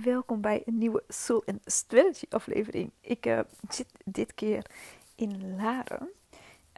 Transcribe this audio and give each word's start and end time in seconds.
welkom 0.00 0.40
bij 0.40 0.62
een 0.64 0.78
nieuwe 0.78 1.02
Soul 1.08 1.42
and 1.46 1.60
Strategy 1.64 2.26
aflevering. 2.28 2.90
Ik 3.00 3.26
uh, 3.26 3.40
zit 3.68 3.86
dit 4.04 4.34
keer 4.34 4.66
in 5.14 5.56
Laren. 5.56 6.10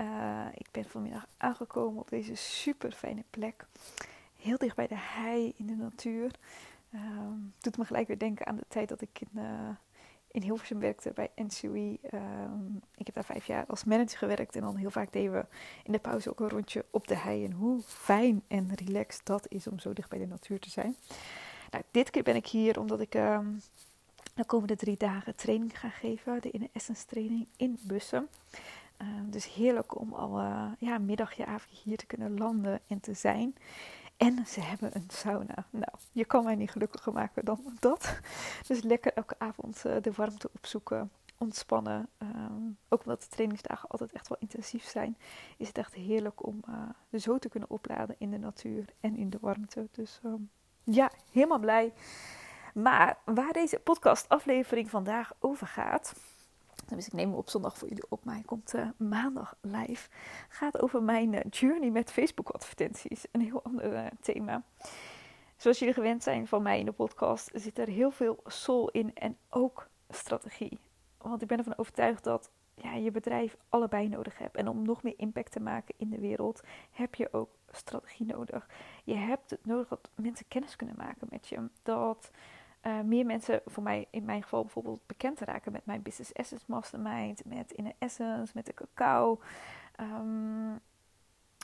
Uh, 0.01 0.47
ik 0.55 0.67
ben 0.71 0.85
vanmiddag 0.85 1.27
aangekomen 1.37 2.01
op 2.01 2.09
deze 2.09 2.35
super 2.35 2.93
fijne 2.93 3.25
plek. 3.31 3.67
Heel 4.37 4.59
dicht 4.59 4.77
bij 4.77 4.87
de 4.87 4.99
hei 4.99 5.53
in 5.57 5.67
de 5.67 5.75
natuur. 5.75 6.31
Uh, 6.91 7.01
doet 7.61 7.77
me 7.77 7.85
gelijk 7.85 8.07
weer 8.07 8.19
denken 8.19 8.47
aan 8.47 8.57
de 8.57 8.65
tijd 8.69 8.89
dat 8.89 9.01
ik 9.01 9.21
in, 9.21 9.41
uh, 9.43 9.69
in 10.31 10.43
Hilversum 10.43 10.79
werkte 10.79 11.13
bij 11.15 11.31
NCOE. 11.37 11.99
ik 12.95 13.07
heb 13.07 13.15
daar 13.15 13.25
vijf 13.25 13.47
jaar 13.47 13.67
als 13.67 13.85
manager 13.85 14.19
gewerkt 14.19 14.57
en 14.57 14.63
dan 14.63 14.77
heel 14.77 14.91
vaak 14.91 15.13
deden 15.13 15.33
we 15.33 15.47
in 15.83 15.93
de 15.93 15.99
pauze 15.99 16.31
ook 16.31 16.41
een 16.41 16.49
rondje 16.49 16.85
op 16.91 17.09
de 17.09 17.17
hei. 17.17 17.45
En 17.45 17.53
hoe 17.53 17.81
fijn 17.83 18.43
en 18.49 18.75
relaxed 18.75 19.27
dat 19.27 19.47
is 19.49 19.67
om 19.67 19.79
zo 19.79 19.93
dicht 19.93 20.09
bij 20.09 20.19
de 20.19 20.27
natuur 20.27 20.59
te 20.59 20.71
zijn. 20.71 20.97
Nou, 21.75 21.87
dit 21.91 22.11
keer 22.11 22.23
ben 22.23 22.37
ik 22.37 22.47
hier 22.47 22.81
omdat 22.81 23.01
ik 23.01 23.15
um, 23.15 23.61
de 24.35 24.45
komende 24.45 24.77
drie 24.77 24.97
dagen 24.97 25.37
training 25.37 25.79
ga 25.79 25.89
geven. 25.89 26.41
De 26.41 26.51
Inner 26.51 26.69
Essence 26.73 27.07
training 27.07 27.47
in 27.57 27.79
Bussen. 27.83 28.29
Uh, 29.03 29.09
dus 29.27 29.55
heerlijk 29.55 30.01
om 30.01 30.13
al 30.13 30.41
uh, 30.41 30.67
ja, 30.79 30.99
middagje, 30.99 31.47
avondje 31.47 31.83
hier 31.85 31.97
te 31.97 32.07
kunnen 32.07 32.39
landen 32.39 32.81
en 32.87 33.01
te 33.01 33.15
zijn. 33.15 33.57
En 34.17 34.47
ze 34.47 34.61
hebben 34.61 34.91
een 34.95 35.09
sauna. 35.09 35.67
Nou, 35.71 35.93
je 36.13 36.25
kan 36.25 36.45
mij 36.45 36.55
niet 36.55 36.71
gelukkiger 36.71 37.13
maken 37.13 37.45
dan 37.45 37.61
dat. 37.81 38.21
Dus 38.67 38.83
lekker 38.83 39.13
elke 39.13 39.35
avond 39.39 39.83
uh, 39.87 39.97
de 40.03 40.13
warmte 40.13 40.51
opzoeken, 40.55 41.11
ontspannen. 41.39 42.09
Um, 42.19 42.79
ook 42.89 43.05
omdat 43.05 43.21
de 43.21 43.29
trainingsdagen 43.29 43.89
altijd 43.89 44.13
echt 44.13 44.29
wel 44.29 44.39
intensief 44.41 44.85
zijn, 44.85 45.17
is 45.57 45.69
het 45.69 45.79
echt 45.79 45.95
heerlijk 45.95 46.47
om 46.47 46.61
uh, 46.69 47.21
zo 47.21 47.39
te 47.39 47.49
kunnen 47.49 47.71
opladen 47.71 48.15
in 48.19 48.31
de 48.31 48.39
natuur 48.39 48.85
en 49.01 49.17
in 49.17 49.31
de 49.31 49.39
warmte. 49.41 49.89
Dus 49.93 50.21
ja, 50.85 51.11
helemaal 51.33 51.59
blij. 51.59 51.93
Maar 52.75 53.19
waar 53.25 53.53
deze 53.53 53.79
podcast-aflevering 53.79 54.91
vandaag 54.91 55.33
over 55.39 55.67
gaat. 55.67 56.15
Dus 56.89 57.07
ik 57.07 57.13
neem 57.13 57.29
hem 57.29 57.39
op 57.39 57.49
zondag 57.49 57.79
voor 57.79 57.89
jullie 57.89 58.07
op, 58.09 58.25
maar 58.25 58.35
hij 58.35 58.43
komt 58.45 58.75
uh, 58.75 58.89
maandag 58.97 59.57
live. 59.61 60.09
Gaat 60.49 60.81
over 60.81 61.03
mijn 61.03 61.33
uh, 61.33 61.41
journey 61.51 61.91
met 61.91 62.13
Facebook-advertenties. 62.13 63.25
Een 63.33 63.41
heel 63.41 63.63
ander 63.63 63.93
uh, 63.93 64.07
thema. 64.21 64.63
Zoals 65.57 65.79
jullie 65.79 65.95
gewend 65.95 66.23
zijn 66.23 66.47
van 66.47 66.63
mij 66.63 66.79
in 66.79 66.85
de 66.85 66.93
podcast, 66.93 67.51
zit 67.53 67.79
er 67.79 67.89
heel 67.89 68.11
veel 68.11 68.41
soul 68.47 68.91
in 68.91 69.15
en 69.15 69.37
ook 69.51 69.89
strategie. 70.09 70.79
Want 71.19 71.43
ik 71.43 71.49
ben 71.49 71.59
ervan 71.59 71.77
overtuigd 71.79 72.25
dat 72.25 72.51
ja, 72.75 72.95
je 72.95 73.11
bedrijf 73.11 73.57
allebei 73.69 74.09
nodig 74.09 74.39
hebt. 74.39 74.57
En 74.57 74.69
om 74.69 74.83
nog 74.83 75.03
meer 75.03 75.15
impact 75.17 75.53
te 75.53 75.61
maken 75.61 75.95
in 75.97 76.11
de 76.11 76.21
wereld, 76.21 76.61
heb 76.91 77.15
je 77.15 77.33
ook 77.33 77.51
strategie 77.75 78.27
nodig. 78.27 78.69
Je 79.05 79.15
hebt 79.15 79.51
het 79.51 79.67
nodig 79.67 79.89
dat 79.89 80.11
mensen 80.15 80.49
kennis 80.49 80.77
kunnen 80.77 80.97
maken 80.99 81.27
met 81.31 81.49
je. 81.49 81.69
Dat 81.83 82.31
uh, 82.83 83.01
meer 83.01 83.27
mensen, 83.27 83.61
voor 83.67 83.83
mij 83.83 84.07
in 84.11 84.25
mijn 84.25 84.43
geval 84.43 84.63
bijvoorbeeld, 84.63 85.07
bekend 85.07 85.41
raken 85.41 85.73
met 85.73 85.87
mijn 85.87 86.03
Business 86.03 86.33
Essence 86.33 86.65
Mastermind, 86.69 87.45
met 87.45 87.73
Inner 87.73 87.95
Essence, 87.99 88.53
met 88.55 88.67
de 88.67 88.75
cacao. 88.75 89.41
Um, 90.01 90.81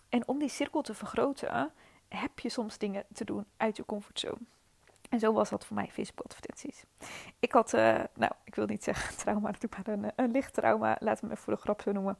en 0.08 0.28
om 0.28 0.38
die 0.38 0.48
cirkel 0.48 0.82
te 0.82 0.94
vergroten, 0.94 1.72
heb 2.08 2.38
je 2.38 2.48
soms 2.48 2.78
dingen 2.78 3.04
te 3.12 3.24
doen 3.24 3.44
uit 3.56 3.76
je 3.76 3.86
comfortzone. 3.86 4.40
En 5.10 5.18
zo 5.20 5.32
was 5.32 5.50
dat 5.50 5.66
voor 5.66 5.76
mij 5.76 5.88
Facebook-advertenties. 5.90 6.84
Ik 7.38 7.52
had, 7.52 7.74
uh, 7.74 8.00
nou, 8.14 8.32
ik 8.44 8.54
wil 8.54 8.66
niet 8.66 8.84
zeggen 8.84 9.16
trauma, 9.22 9.50
natuurlijk 9.50 10.00
maar 10.00 10.12
een, 10.16 10.30
licht 10.30 10.54
trauma, 10.54 10.96
laten 11.00 11.22
we 11.24 11.34
hem 11.34 11.42
voor 11.42 11.54
de 11.54 11.60
grap 11.60 11.80
zo 11.80 11.92
noemen, 11.92 12.18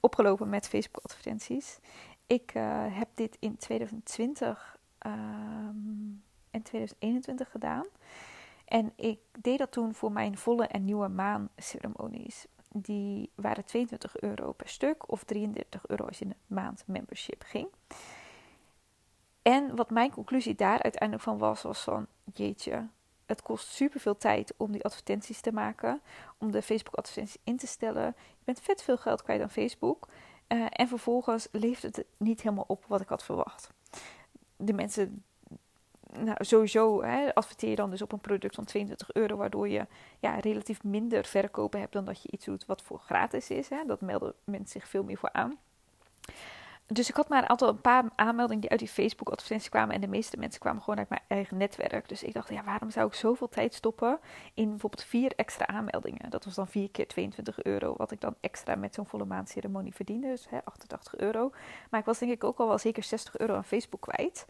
opgelopen 0.00 0.48
met 0.48 0.68
Facebook-advertenties. 0.68 1.78
Ik 2.26 2.54
uh, 2.54 2.84
heb 2.88 3.08
dit 3.14 3.36
in 3.40 3.56
2020 3.56 4.78
um, 5.06 6.22
en 6.50 6.62
2021 6.62 7.50
gedaan. 7.50 7.86
En 8.64 8.92
ik 8.96 9.18
deed 9.40 9.58
dat 9.58 9.72
toen 9.72 9.94
voor 9.94 10.12
mijn 10.12 10.38
volle 10.38 10.66
en 10.66 10.84
nieuwe 10.84 11.08
maan 11.08 11.48
ceremonies. 11.56 12.46
Die 12.68 13.30
waren 13.34 13.64
22 13.64 14.20
euro 14.20 14.52
per 14.52 14.68
stuk 14.68 15.10
of 15.10 15.24
33 15.24 15.86
euro 15.86 16.06
als 16.06 16.18
je 16.18 16.24
een 16.24 16.34
maand 16.46 16.82
membership 16.86 17.42
ging. 17.42 17.68
En 19.42 19.76
wat 19.76 19.90
mijn 19.90 20.10
conclusie 20.10 20.54
daar 20.54 20.82
uiteindelijk 20.82 21.22
van 21.22 21.38
was, 21.38 21.62
was 21.62 21.82
van 21.82 22.06
jeetje, 22.34 22.88
het 23.26 23.42
kost 23.42 23.68
superveel 23.68 24.16
tijd 24.16 24.54
om 24.56 24.72
die 24.72 24.84
advertenties 24.84 25.40
te 25.40 25.52
maken, 25.52 26.00
om 26.38 26.50
de 26.50 26.62
Facebook 26.62 26.94
advertenties 26.94 27.40
in 27.44 27.56
te 27.56 27.66
stellen. 27.66 28.14
Je 28.16 28.44
bent 28.44 28.60
vet 28.60 28.82
veel 28.82 28.96
geld 28.96 29.22
kwijt 29.22 29.42
aan 29.42 29.50
Facebook. 29.50 30.08
Uh, 30.48 30.66
en 30.70 30.88
vervolgens 30.88 31.48
levert 31.52 31.96
het 31.96 32.06
niet 32.16 32.42
helemaal 32.42 32.64
op 32.66 32.84
wat 32.86 33.00
ik 33.00 33.08
had 33.08 33.24
verwacht. 33.24 33.70
De 34.56 34.72
mensen, 34.72 35.24
nou 36.12 36.44
sowieso 36.44 37.02
hè, 37.02 37.34
adverteer 37.34 37.70
je 37.70 37.76
dan 37.76 37.90
dus 37.90 38.02
op 38.02 38.12
een 38.12 38.20
product 38.20 38.54
van 38.54 38.64
22 38.64 39.12
euro, 39.12 39.36
waardoor 39.36 39.68
je 39.68 39.86
ja, 40.18 40.38
relatief 40.38 40.84
minder 40.84 41.24
verkopen 41.24 41.80
hebt 41.80 41.92
dan 41.92 42.04
dat 42.04 42.22
je 42.22 42.30
iets 42.30 42.44
doet 42.44 42.66
wat 42.66 42.82
voor 42.82 42.98
gratis 42.98 43.50
is. 43.50 43.68
Hè. 43.68 43.84
Dat 43.86 44.00
melden 44.00 44.34
mensen 44.44 44.80
zich 44.80 44.88
veel 44.88 45.04
meer 45.04 45.18
voor 45.18 45.32
aan 45.32 45.58
dus 46.86 47.08
ik 47.08 47.16
had 47.16 47.28
maar 47.28 47.42
een 47.42 47.48
aantal 47.48 47.68
een 47.68 47.80
paar 47.80 48.04
aanmeldingen 48.14 48.60
die 48.60 48.70
uit 48.70 48.78
die 48.78 48.88
Facebook 48.88 49.28
advertenties 49.28 49.68
kwamen. 49.68 49.94
En 49.94 50.00
de 50.00 50.06
meeste 50.06 50.36
mensen 50.36 50.60
kwamen 50.60 50.82
gewoon 50.82 50.98
uit 50.98 51.08
mijn 51.08 51.20
eigen 51.28 51.56
netwerk. 51.56 52.08
Dus 52.08 52.22
ik 52.22 52.32
dacht, 52.32 52.48
ja, 52.48 52.64
waarom 52.64 52.90
zou 52.90 53.06
ik 53.06 53.14
zoveel 53.14 53.48
tijd 53.48 53.74
stoppen 53.74 54.18
in 54.54 54.68
bijvoorbeeld 54.68 55.04
vier 55.04 55.32
extra 55.36 55.66
aanmeldingen? 55.66 56.30
Dat 56.30 56.44
was 56.44 56.54
dan 56.54 56.68
vier 56.68 56.90
keer 56.90 57.06
22 57.06 57.62
euro. 57.62 57.94
Wat 57.96 58.10
ik 58.10 58.20
dan 58.20 58.34
extra 58.40 58.74
met 58.74 58.94
zo'n 58.94 59.06
volle 59.06 59.24
maand 59.24 59.48
ceremonie 59.48 59.94
verdiende. 59.94 60.26
Dus 60.26 60.48
hè, 60.48 60.58
88 60.64 61.16
euro. 61.16 61.50
Maar 61.90 62.00
ik 62.00 62.06
was 62.06 62.18
denk 62.18 62.32
ik 62.32 62.44
ook 62.44 62.58
al 62.58 62.68
wel 62.68 62.78
zeker 62.78 63.02
60 63.02 63.38
euro 63.38 63.54
aan 63.54 63.64
Facebook 63.64 64.00
kwijt. 64.00 64.46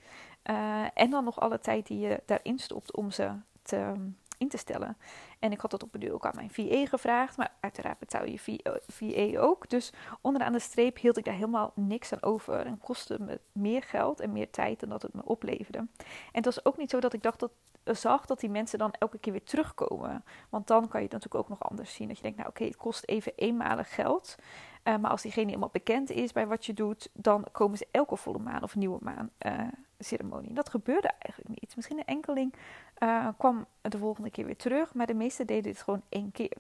Uh, 0.51 0.85
en 0.95 1.11
dan 1.11 1.25
nog 1.25 1.41
alle 1.41 1.59
tijd 1.59 1.87
die 1.87 1.99
je 1.99 2.23
daarin 2.27 2.59
stopt 2.59 2.97
om 2.97 3.11
ze 3.11 3.31
te 3.63 3.93
in 4.39 4.49
te 4.49 4.57
stellen. 4.57 4.97
En 5.39 5.53
ik 5.53 5.61
had 5.61 5.71
dat 5.71 5.83
op 5.83 5.95
een 5.95 6.01
duur 6.01 6.13
ook 6.13 6.27
aan 6.27 6.35
mijn 6.35 6.51
VA 6.51 6.87
gevraagd, 6.87 7.37
maar 7.37 7.53
uiteraard 7.61 7.99
betaal 7.99 8.25
je 8.25 8.63
VA 8.87 9.41
ook. 9.41 9.69
Dus 9.69 9.93
onderaan 10.21 10.53
de 10.53 10.59
streep 10.59 10.99
hield 10.99 11.17
ik 11.17 11.25
daar 11.25 11.35
helemaal 11.35 11.73
niks 11.75 12.13
aan 12.13 12.23
over 12.23 12.67
en 12.67 12.79
kostte 12.79 13.17
me 13.21 13.41
meer 13.53 13.83
geld 13.83 14.21
en 14.21 14.33
meer 14.33 14.51
tijd 14.51 14.81
dan 14.81 14.89
dat 14.89 15.03
het 15.03 15.15
me 15.15 15.25
opleverde. 15.25 15.79
En 15.79 15.89
het 16.33 16.45
was 16.45 16.65
ook 16.65 16.77
niet 16.77 16.91
zo 16.91 17.01
dat 17.01 17.13
ik 17.13 17.23
dacht 17.23 17.41
dat, 17.41 17.51
zag 17.85 18.27
dat 18.27 18.41
die 18.41 18.51
mensen 18.51 18.79
dan 18.79 18.93
elke 18.93 19.19
keer 19.19 19.33
weer 19.33 19.45
terugkomen. 19.45 20.25
Want 20.49 20.67
dan 20.67 20.89
kan 20.89 21.01
je 21.01 21.07
het 21.07 21.15
natuurlijk 21.15 21.43
ook 21.43 21.49
nog 21.49 21.69
anders 21.69 21.95
zien. 21.95 22.09
Dat 22.09 22.17
je 22.17 22.23
denkt, 22.23 22.39
nou 22.39 22.51
oké, 22.51 22.65
het 22.65 22.77
kost 22.77 23.05
even 23.05 23.33
eenmalig 23.37 23.95
geld. 23.95 24.37
Uh, 24.85 24.97
maar 24.97 25.11
als 25.11 25.23
diegene 25.23 25.47
helemaal 25.47 25.69
bekend 25.73 26.11
is 26.11 26.33
bij 26.33 26.47
wat 26.47 26.67
je 26.67 26.73
doet, 26.73 27.09
dan 27.13 27.47
komen 27.53 27.79
ze 27.79 27.87
elke 27.91 28.17
volle 28.17 28.39
maan 28.39 28.63
of 28.63 28.75
nieuwe 28.75 28.99
maan 29.01 29.31
uh, 29.47 29.53
ceremonie. 29.99 30.53
Dat 30.53 30.69
gebeurde 30.69 31.11
eigenlijk 31.19 31.61
niet. 31.61 31.77
Misschien 31.77 31.99
een 31.99 32.05
enkeling 32.05 32.55
uh, 32.99 33.29
kwam 33.37 33.67
de 33.81 33.99
volgende 33.99 34.31
keer 34.31 34.45
weer 34.45 34.57
terug, 34.57 34.95
maar 34.95 35.07
de 35.07 35.15
meeste 35.15 35.45
deden 35.45 35.63
dit 35.63 35.83
gewoon 35.83 36.03
één 36.09 36.33
keer. 36.33 36.57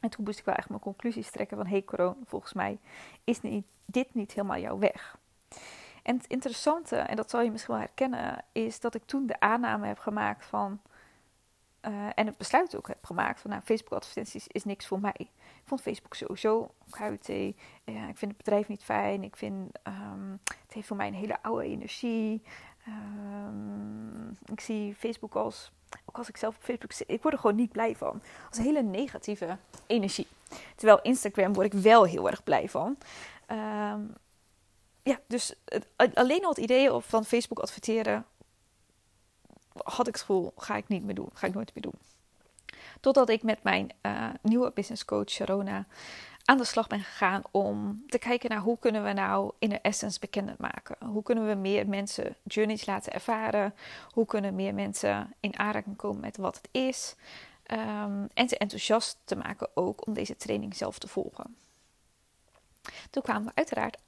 En 0.00 0.10
toen 0.10 0.24
moest 0.24 0.38
ik 0.38 0.44
wel 0.44 0.54
echt 0.54 0.68
mijn 0.68 0.80
conclusies 0.80 1.30
trekken 1.30 1.56
van... 1.56 1.66
hey, 1.66 1.84
corona, 1.84 2.16
volgens 2.24 2.52
mij 2.52 2.78
is 3.24 3.40
dit 3.84 4.14
niet 4.14 4.32
helemaal 4.32 4.58
jouw 4.58 4.78
weg. 4.78 5.18
En 6.02 6.16
het 6.16 6.26
interessante, 6.26 6.96
en 6.96 7.16
dat 7.16 7.30
zal 7.30 7.40
je 7.40 7.50
misschien 7.50 7.74
wel 7.74 7.82
herkennen... 7.82 8.44
is 8.52 8.80
dat 8.80 8.94
ik 8.94 9.04
toen 9.04 9.26
de 9.26 9.40
aanname 9.40 9.86
heb 9.86 9.98
gemaakt 9.98 10.44
van... 10.44 10.80
Uh, 11.88 12.08
en 12.14 12.26
het 12.26 12.36
besluit 12.36 12.76
ook 12.76 12.88
heb 12.88 13.04
gemaakt 13.04 13.40
van... 13.40 13.50
nou, 13.50 13.62
Facebook-advertenties 13.62 14.46
is 14.46 14.64
niks 14.64 14.86
voor 14.86 15.00
mij. 15.00 15.14
Ik 15.16 15.28
vond 15.64 15.82
Facebook 15.82 16.14
sowieso 16.14 16.74
KUT. 16.90 17.26
Ja, 17.84 18.08
ik 18.08 18.16
vind 18.16 18.30
het 18.30 18.36
bedrijf 18.36 18.68
niet 18.68 18.84
fijn. 18.84 19.22
Ik 19.22 19.36
vind... 19.36 19.78
Um, 19.88 20.40
het 20.44 20.72
heeft 20.72 20.86
voor 20.86 20.96
mij 20.96 21.06
een 21.06 21.14
hele 21.14 21.42
oude 21.42 21.64
energie. 21.64 22.42
Um, 22.88 24.36
ik 24.44 24.60
zie 24.60 24.94
Facebook 24.94 25.34
als, 25.34 25.70
ook 26.04 26.18
als 26.18 26.28
ik 26.28 26.36
zelf 26.36 26.56
op 26.56 26.62
Facebook 26.62 26.92
zit, 26.92 27.08
ik 27.10 27.22
word 27.22 27.34
er 27.34 27.40
gewoon 27.40 27.56
niet 27.56 27.72
blij 27.72 27.96
van. 27.96 28.22
Als 28.48 28.58
hele 28.58 28.82
negatieve 28.82 29.56
energie. 29.86 30.26
Terwijl 30.76 31.00
Instagram 31.02 31.52
word 31.52 31.74
ik 31.74 31.80
wel 31.80 32.04
heel 32.04 32.30
erg 32.30 32.44
blij 32.44 32.68
van. 32.68 32.96
Um, 33.50 34.14
ja, 35.02 35.20
dus 35.26 35.54
alleen 36.14 36.42
al 36.42 36.48
het 36.48 36.58
idee 36.58 36.90
van 36.90 37.24
Facebook 37.24 37.58
adverteren 37.58 38.26
had 39.82 40.08
ik 40.08 40.16
gevoel, 40.16 40.52
ga 40.56 40.76
ik 40.76 40.88
niet 40.88 41.04
meer 41.04 41.14
doen. 41.14 41.28
Ga 41.32 41.46
ik 41.46 41.54
nooit 41.54 41.74
meer 41.74 41.82
doen. 41.82 42.00
Totdat 43.00 43.28
ik 43.28 43.42
met 43.42 43.62
mijn 43.62 43.92
uh, 44.02 44.28
nieuwe 44.42 44.70
business 44.74 45.04
coach 45.04 45.30
Sharona 45.30 45.86
aan 46.44 46.58
de 46.58 46.64
slag 46.64 46.86
ben 46.86 47.00
gegaan 47.00 47.42
om 47.50 48.02
te 48.06 48.18
kijken 48.18 48.50
naar 48.50 48.60
hoe 48.60 48.78
kunnen 48.78 49.04
we 49.04 49.12
nou 49.12 49.52
in 49.58 49.68
de 49.68 49.80
essence 49.80 50.20
bekender 50.20 50.54
maken. 50.58 50.96
Hoe 51.06 51.22
kunnen 51.22 51.46
we 51.46 51.54
meer 51.54 51.88
mensen 51.88 52.36
journeys 52.44 52.86
laten 52.86 53.12
ervaren? 53.12 53.74
Hoe 54.10 54.26
kunnen 54.26 54.54
meer 54.54 54.74
mensen 54.74 55.34
in 55.40 55.58
aanraking 55.58 55.96
komen 55.96 56.20
met 56.20 56.36
wat 56.36 56.56
het 56.56 56.68
is? 56.70 57.14
Um, 57.72 58.28
en 58.34 58.48
ze 58.48 58.58
enthousiast 58.58 59.18
te 59.24 59.36
maken 59.36 59.68
ook 59.74 60.06
om 60.06 60.12
deze 60.12 60.36
training 60.36 60.76
zelf 60.76 60.98
te 60.98 61.08
volgen. 61.08 61.56
Toen 63.10 63.22
kwamen 63.22 63.44
we 63.44 63.54
uiteraard 63.54 63.98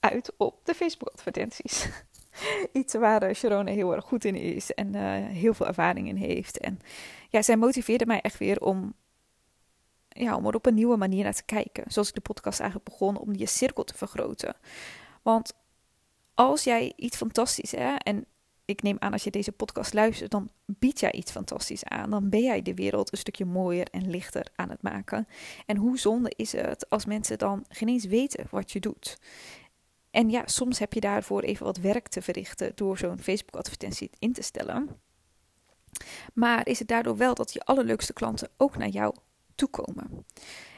uit 0.00 0.32
op 0.36 0.60
de 0.64 0.74
Facebook 0.74 1.08
advertenties. 1.08 1.88
Iets 2.72 2.94
waar 2.94 3.34
Sharona 3.34 3.70
heel 3.70 3.94
erg 3.94 4.04
goed 4.04 4.24
in 4.24 4.34
is 4.34 4.74
en 4.74 4.94
uh, 4.94 5.02
heel 5.28 5.54
veel 5.54 5.66
ervaring 5.66 6.08
in 6.08 6.16
heeft. 6.16 6.58
En 6.58 6.80
ja, 7.28 7.42
zij 7.42 7.56
motiveerde 7.56 8.06
mij 8.06 8.20
echt 8.20 8.38
weer 8.38 8.60
om 8.60 8.94
ja, 10.14 10.36
om 10.36 10.46
er 10.46 10.54
op 10.54 10.66
een 10.66 10.74
nieuwe 10.74 10.96
manier 10.96 11.24
naar 11.24 11.34
te 11.34 11.44
kijken. 11.44 11.84
Zoals 11.86 12.08
ik 12.08 12.14
de 12.14 12.20
podcast 12.20 12.60
eigenlijk 12.60 12.90
begon, 12.90 13.18
om 13.18 13.34
je 13.34 13.46
cirkel 13.46 13.84
te 13.84 13.94
vergroten. 13.94 14.56
Want 15.22 15.52
als 16.34 16.64
jij 16.64 16.92
iets 16.96 17.16
fantastisch 17.16 17.70
hè, 17.70 17.94
en 17.94 18.26
ik 18.64 18.82
neem 18.82 18.96
aan 18.98 19.12
als 19.12 19.24
je 19.24 19.30
deze 19.30 19.52
podcast 19.52 19.92
luistert, 19.94 20.30
dan 20.30 20.50
bied 20.66 21.00
jij 21.00 21.12
iets 21.12 21.30
fantastisch 21.30 21.84
aan. 21.84 22.10
Dan 22.10 22.28
ben 22.28 22.42
jij 22.42 22.62
de 22.62 22.74
wereld 22.74 23.12
een 23.12 23.18
stukje 23.18 23.44
mooier 23.44 23.86
en 23.90 24.10
lichter 24.10 24.46
aan 24.56 24.70
het 24.70 24.82
maken. 24.82 25.26
En 25.66 25.76
hoe 25.76 25.98
zonde 25.98 26.32
is 26.36 26.52
het 26.52 26.90
als 26.90 27.04
mensen 27.04 27.38
dan 27.38 27.64
geen 27.68 27.88
eens 27.88 28.04
weten 28.04 28.46
wat 28.50 28.72
je 28.72 28.80
doet? 28.80 29.18
En 30.10 30.30
ja, 30.30 30.42
soms 30.46 30.78
heb 30.78 30.92
je 30.92 31.00
daarvoor 31.00 31.42
even 31.42 31.64
wat 31.64 31.76
werk 31.76 32.08
te 32.08 32.22
verrichten 32.22 32.72
door 32.74 32.98
zo'n 32.98 33.20
Facebook-advertentie 33.20 34.10
in 34.18 34.32
te 34.32 34.42
stellen. 34.42 34.88
Maar 36.34 36.66
is 36.66 36.78
het 36.78 36.88
daardoor 36.88 37.16
wel 37.16 37.34
dat 37.34 37.52
je 37.52 37.64
allerleukste 37.64 38.12
klanten 38.12 38.48
ook 38.56 38.76
naar 38.76 38.88
jou 38.88 39.14
toekomen? 39.54 40.24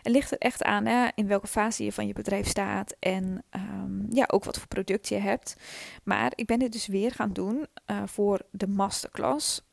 Het 0.03 0.13
ligt 0.15 0.31
er 0.31 0.39
echt 0.39 0.63
aan 0.63 0.87
hè, 0.87 1.09
in 1.15 1.27
welke 1.27 1.47
fase 1.47 1.85
je 1.85 1.93
van 1.93 2.07
je 2.07 2.13
bedrijf 2.13 2.47
staat 2.49 2.95
en 2.99 3.45
um, 3.51 4.07
ja, 4.11 4.25
ook 4.31 4.45
wat 4.45 4.59
voor 4.59 4.69
product 4.69 5.09
je 5.09 5.15
hebt. 5.15 5.57
Maar 6.03 6.33
ik 6.35 6.47
ben 6.47 6.59
dit 6.59 6.73
dus 6.73 6.87
weer 6.87 7.13
gaan 7.13 7.33
doen 7.33 7.67
uh, 7.87 8.03
voor 8.07 8.41
de 8.51 8.67
masterclass. 8.67 9.65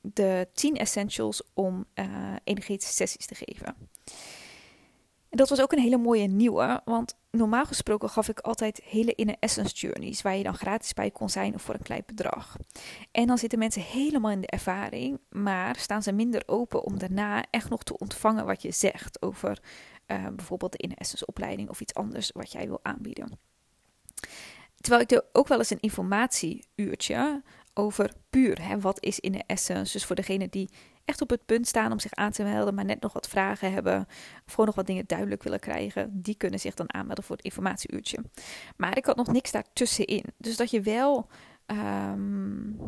De 0.00 0.48
10 0.54 0.76
essentials 0.76 1.42
om 1.54 1.86
uh, 1.94 2.06
energetische 2.44 2.94
sessies 2.94 3.26
te 3.26 3.34
geven. 3.34 3.76
En 5.32 5.38
dat 5.38 5.48
was 5.48 5.60
ook 5.60 5.72
een 5.72 5.78
hele 5.78 5.96
mooie 5.96 6.26
nieuwe, 6.26 6.80
want 6.84 7.16
normaal 7.30 7.64
gesproken 7.64 8.08
gaf 8.08 8.28
ik 8.28 8.40
altijd 8.40 8.80
hele 8.84 9.14
inner 9.14 9.36
essence 9.40 9.74
journeys, 9.74 10.22
waar 10.22 10.36
je 10.36 10.42
dan 10.42 10.54
gratis 10.54 10.94
bij 10.94 11.10
kon 11.10 11.28
zijn 11.28 11.54
of 11.54 11.62
voor 11.62 11.74
een 11.74 11.82
klein 11.82 12.02
bedrag. 12.06 12.56
En 13.12 13.26
dan 13.26 13.38
zitten 13.38 13.58
mensen 13.58 13.82
helemaal 13.82 14.30
in 14.30 14.40
de 14.40 14.46
ervaring, 14.46 15.20
maar 15.30 15.76
staan 15.76 16.02
ze 16.02 16.12
minder 16.12 16.42
open 16.46 16.84
om 16.84 16.98
daarna 16.98 17.44
echt 17.50 17.68
nog 17.68 17.82
te 17.82 17.98
ontvangen 17.98 18.46
wat 18.46 18.62
je 18.62 18.70
zegt 18.70 19.22
over 19.22 19.58
uh, 20.06 20.26
bijvoorbeeld 20.28 20.72
de 20.72 20.78
inner 20.78 20.98
essence 20.98 21.26
opleiding 21.26 21.68
of 21.68 21.80
iets 21.80 21.94
anders 21.94 22.30
wat 22.32 22.52
jij 22.52 22.66
wil 22.66 22.80
aanbieden. 22.82 23.38
Terwijl 24.80 25.02
ik 25.02 25.10
er 25.10 25.24
ook 25.32 25.48
wel 25.48 25.58
eens 25.58 25.70
een 25.70 25.80
informatieuurtje 25.80 27.42
over 27.74 28.12
puur, 28.30 28.66
hè, 28.66 28.80
wat 28.80 29.02
is 29.04 29.20
inner 29.20 29.42
essence, 29.46 29.92
dus 29.92 30.04
voor 30.04 30.16
degene 30.16 30.48
die 30.48 30.70
echt 31.04 31.20
op 31.20 31.30
het 31.30 31.46
punt 31.46 31.66
staan 31.66 31.92
om 31.92 31.98
zich 31.98 32.12
aan 32.12 32.32
te 32.32 32.42
melden, 32.42 32.74
maar 32.74 32.84
net 32.84 33.00
nog 33.00 33.12
wat 33.12 33.28
vragen 33.28 33.72
hebben, 33.72 34.06
of 34.46 34.50
gewoon 34.50 34.66
nog 34.66 34.74
wat 34.74 34.86
dingen 34.86 35.04
duidelijk 35.06 35.42
willen 35.42 35.60
krijgen, 35.60 36.22
die 36.22 36.36
kunnen 36.36 36.60
zich 36.60 36.74
dan 36.74 36.94
aanmelden 36.94 37.24
voor 37.24 37.36
het 37.36 37.44
informatieuurtje. 37.44 38.18
Maar 38.76 38.96
ik 38.96 39.04
had 39.04 39.16
nog 39.16 39.32
niks 39.32 39.50
daartussenin. 39.50 40.24
Dus 40.36 40.56
dat 40.56 40.70
je 40.70 40.80
wel 40.80 41.26
um, 41.66 42.78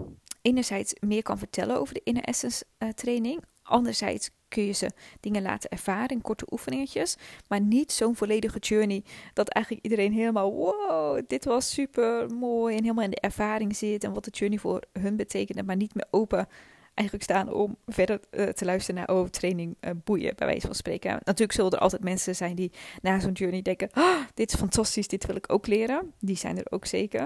enerzijds 0.42 0.94
meer 1.00 1.22
kan 1.22 1.38
vertellen 1.38 1.78
over 1.78 1.94
de 1.94 2.00
Inner 2.04 2.24
Essence 2.24 2.64
uh, 2.78 2.88
training, 2.88 3.42
anderzijds 3.62 4.30
kun 4.48 4.64
je 4.64 4.72
ze 4.72 4.90
dingen 5.20 5.42
laten 5.42 5.70
ervaren 5.70 6.08
in 6.08 6.22
korte 6.22 6.46
oefeningetjes. 6.50 7.16
Maar 7.48 7.60
niet 7.60 7.92
zo'n 7.92 8.16
volledige 8.16 8.58
journey 8.58 9.04
dat 9.32 9.48
eigenlijk 9.48 9.84
iedereen 9.84 10.12
helemaal 10.12 10.52
wow, 10.52 11.20
dit 11.26 11.44
was 11.44 11.72
super 11.72 12.30
mooi 12.30 12.76
en 12.76 12.82
helemaal 12.82 13.04
in 13.04 13.10
de 13.10 13.20
ervaring 13.20 13.76
zit 13.76 14.04
en 14.04 14.12
wat 14.12 14.24
de 14.24 14.30
journey 14.30 14.58
voor 14.58 14.82
hun 14.92 15.16
betekende, 15.16 15.62
maar 15.62 15.76
niet 15.76 15.94
meer 15.94 16.06
open 16.10 16.48
eigenlijk 16.94 17.30
staan 17.30 17.52
om 17.52 17.76
verder 17.86 18.20
uh, 18.30 18.48
te 18.48 18.64
luisteren 18.64 19.04
naar 19.06 19.16
oh, 19.16 19.28
training 19.28 19.76
uh, 19.80 19.90
boeien, 20.04 20.36
bij 20.36 20.46
wijze 20.46 20.66
van 20.66 20.74
spreken. 20.74 21.10
Natuurlijk 21.10 21.52
zullen 21.52 21.70
er 21.70 21.78
altijd 21.78 22.04
mensen 22.04 22.36
zijn 22.36 22.54
die 22.54 22.72
na 23.02 23.20
zo'n 23.20 23.32
journey 23.32 23.62
denken, 23.62 23.90
oh, 23.94 24.20
dit 24.34 24.52
is 24.52 24.58
fantastisch, 24.58 25.08
dit 25.08 25.26
wil 25.26 25.36
ik 25.36 25.52
ook 25.52 25.66
leren. 25.66 26.14
Die 26.18 26.36
zijn 26.36 26.58
er 26.58 26.66
ook 26.70 26.86
zeker. 26.86 27.20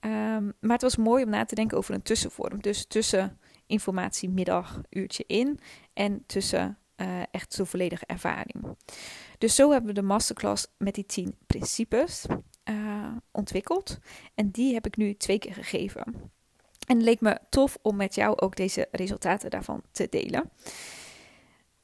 Um, 0.00 0.52
maar 0.60 0.72
het 0.72 0.82
was 0.82 0.96
mooi 0.96 1.24
om 1.24 1.30
na 1.30 1.44
te 1.44 1.54
denken 1.54 1.78
over 1.78 1.94
een 1.94 2.02
tussenvorm. 2.02 2.60
Dus 2.60 2.86
tussen 2.86 3.38
informatiemiddag, 3.66 4.80
uurtje 4.90 5.24
in 5.26 5.58
en 5.92 6.22
tussen 6.26 6.78
uh, 6.96 7.22
echt 7.30 7.52
zo'n 7.52 7.66
volledige 7.66 8.06
ervaring. 8.06 8.76
Dus 9.38 9.54
zo 9.54 9.70
hebben 9.70 9.94
we 9.94 10.00
de 10.00 10.06
masterclass 10.06 10.66
met 10.78 10.94
die 10.94 11.06
10 11.06 11.36
principes 11.46 12.26
ontwikkeld. 13.30 13.98
En 14.34 14.50
die 14.50 14.74
heb 14.74 14.86
ik 14.86 14.96
nu 14.96 15.14
twee 15.14 15.38
keer 15.38 15.54
gegeven. 15.54 16.30
En 16.90 17.02
leek 17.02 17.20
me 17.20 17.38
tof 17.48 17.78
om 17.82 17.96
met 17.96 18.14
jou 18.14 18.38
ook 18.38 18.56
deze 18.56 18.88
resultaten 18.90 19.50
daarvan 19.50 19.82
te 19.92 20.06
delen. 20.10 20.50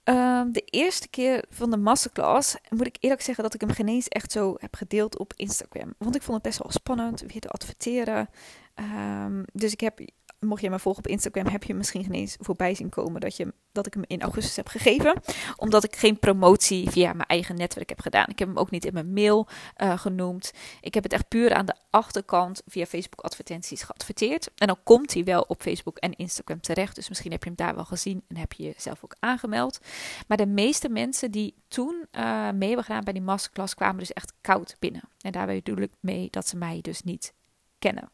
Um, 0.04 0.52
de 0.52 0.62
eerste 0.64 1.08
keer 1.08 1.44
van 1.50 1.70
de 1.70 1.76
masterclass 1.76 2.56
moet 2.68 2.86
ik 2.86 2.96
eerlijk 3.00 3.22
zeggen 3.22 3.44
dat 3.44 3.54
ik 3.54 3.60
hem 3.60 3.70
geen 3.70 3.88
eens 3.88 4.08
echt 4.08 4.32
zo 4.32 4.54
heb 4.58 4.74
gedeeld 4.74 5.18
op 5.18 5.32
Instagram. 5.36 5.94
Want 5.98 6.14
ik 6.16 6.22
vond 6.22 6.36
het 6.36 6.46
best 6.46 6.62
wel 6.62 6.72
spannend 6.72 7.20
weer 7.20 7.40
te 7.40 7.48
adverteren. 7.48 8.28
Um, 8.74 9.44
dus 9.52 9.72
ik 9.72 9.80
heb 9.80 10.00
mocht 10.40 10.62
je 10.62 10.70
me 10.70 10.78
volgen 10.78 11.04
op 11.04 11.10
Instagram, 11.10 11.46
heb 11.46 11.64
je 11.64 11.74
misschien 11.74 12.04
geen 12.04 12.28
voorbij 12.40 12.74
zien 12.74 12.88
komen 12.88 13.20
dat, 13.20 13.36
je, 13.36 13.52
dat 13.72 13.86
ik 13.86 13.94
hem 13.94 14.04
in 14.06 14.22
augustus 14.22 14.56
heb 14.56 14.68
gegeven. 14.68 15.20
Omdat 15.56 15.84
ik 15.84 15.96
geen 15.96 16.18
promotie 16.18 16.90
via 16.90 17.12
mijn 17.12 17.28
eigen 17.28 17.56
netwerk 17.56 17.88
heb 17.88 18.00
gedaan. 18.00 18.28
Ik 18.28 18.38
heb 18.38 18.48
hem 18.48 18.58
ook 18.58 18.70
niet 18.70 18.84
in 18.84 18.92
mijn 18.92 19.12
mail 19.12 19.46
uh, 19.76 19.98
genoemd. 19.98 20.52
Ik 20.80 20.94
heb 20.94 21.02
het 21.02 21.12
echt 21.12 21.28
puur 21.28 21.54
aan 21.54 21.66
de 21.66 21.74
achterkant 21.90 22.62
via 22.66 22.86
Facebook 22.86 23.20
advertenties 23.20 23.82
geadverteerd. 23.82 24.50
En 24.54 24.66
dan 24.66 24.78
komt 24.82 25.14
hij 25.14 25.24
wel 25.24 25.42
op 25.42 25.62
Facebook 25.62 25.98
en 25.98 26.16
Instagram 26.16 26.60
terecht. 26.60 26.94
Dus 26.94 27.08
misschien 27.08 27.30
heb 27.30 27.42
je 27.42 27.48
hem 27.48 27.58
daar 27.66 27.74
wel 27.74 27.84
gezien 27.84 28.24
en 28.28 28.36
heb 28.36 28.52
je 28.52 28.62
jezelf 28.62 29.04
ook 29.04 29.16
aangemeld. 29.18 29.78
Maar 30.26 30.36
de 30.36 30.46
meeste 30.46 30.88
mensen 30.88 31.30
die 31.30 31.54
toen 31.68 32.06
uh, 32.12 32.50
mee 32.50 32.68
hebben 32.68 32.84
gedaan 32.84 33.04
bij 33.04 33.12
die 33.12 33.22
masterclass 33.22 33.74
kwamen 33.74 33.98
dus 33.98 34.12
echt 34.12 34.32
koud 34.40 34.76
binnen. 34.78 35.02
En 35.20 35.32
daarbij 35.32 35.62
bedoel 35.64 35.82
ik 35.82 35.92
mee 36.00 36.28
dat 36.30 36.48
ze 36.48 36.56
mij 36.56 36.78
dus 36.82 37.02
niet 37.02 37.34
kennen. 37.78 38.10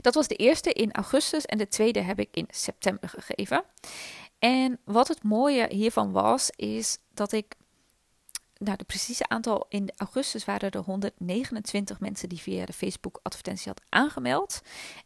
Dat 0.00 0.14
was 0.14 0.28
de 0.28 0.34
eerste 0.34 0.72
in 0.72 0.92
augustus 0.92 1.46
en 1.46 1.58
de 1.58 1.68
tweede 1.68 2.00
heb 2.00 2.18
ik 2.18 2.28
in 2.32 2.46
september 2.50 3.08
gegeven. 3.08 3.64
En 4.38 4.78
wat 4.84 5.08
het 5.08 5.22
mooie 5.22 5.66
hiervan 5.70 6.12
was, 6.12 6.50
is 6.50 6.98
dat 7.14 7.32
ik. 7.32 7.58
Nou, 8.58 8.76
de 8.76 8.84
precieze 8.84 9.28
aantal 9.28 9.66
in 9.68 9.92
augustus 9.96 10.44
waren 10.44 10.70
er 10.70 10.80
129 10.80 12.00
mensen 12.00 12.28
die 12.28 12.40
via 12.40 12.64
de 12.64 12.72
Facebook-advertentie 12.72 13.68
had 13.68 13.82
aangemeld. 13.88 14.60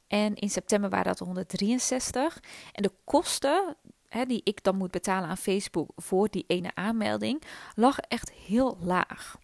En 0.06 0.34
in 0.34 0.50
september 0.50 0.90
waren 0.90 1.04
dat 1.04 1.18
163. 1.18 2.40
En 2.72 2.82
de 2.82 2.92
kosten 3.04 3.76
hè, 4.08 4.24
die 4.24 4.40
ik 4.44 4.62
dan 4.62 4.76
moet 4.76 4.90
betalen 4.90 5.28
aan 5.28 5.36
Facebook 5.36 5.90
voor 5.96 6.28
die 6.30 6.44
ene 6.46 6.70
aanmelding, 6.74 7.42
lag 7.74 7.98
echt 7.98 8.32
heel 8.32 8.78
laag 8.80 9.36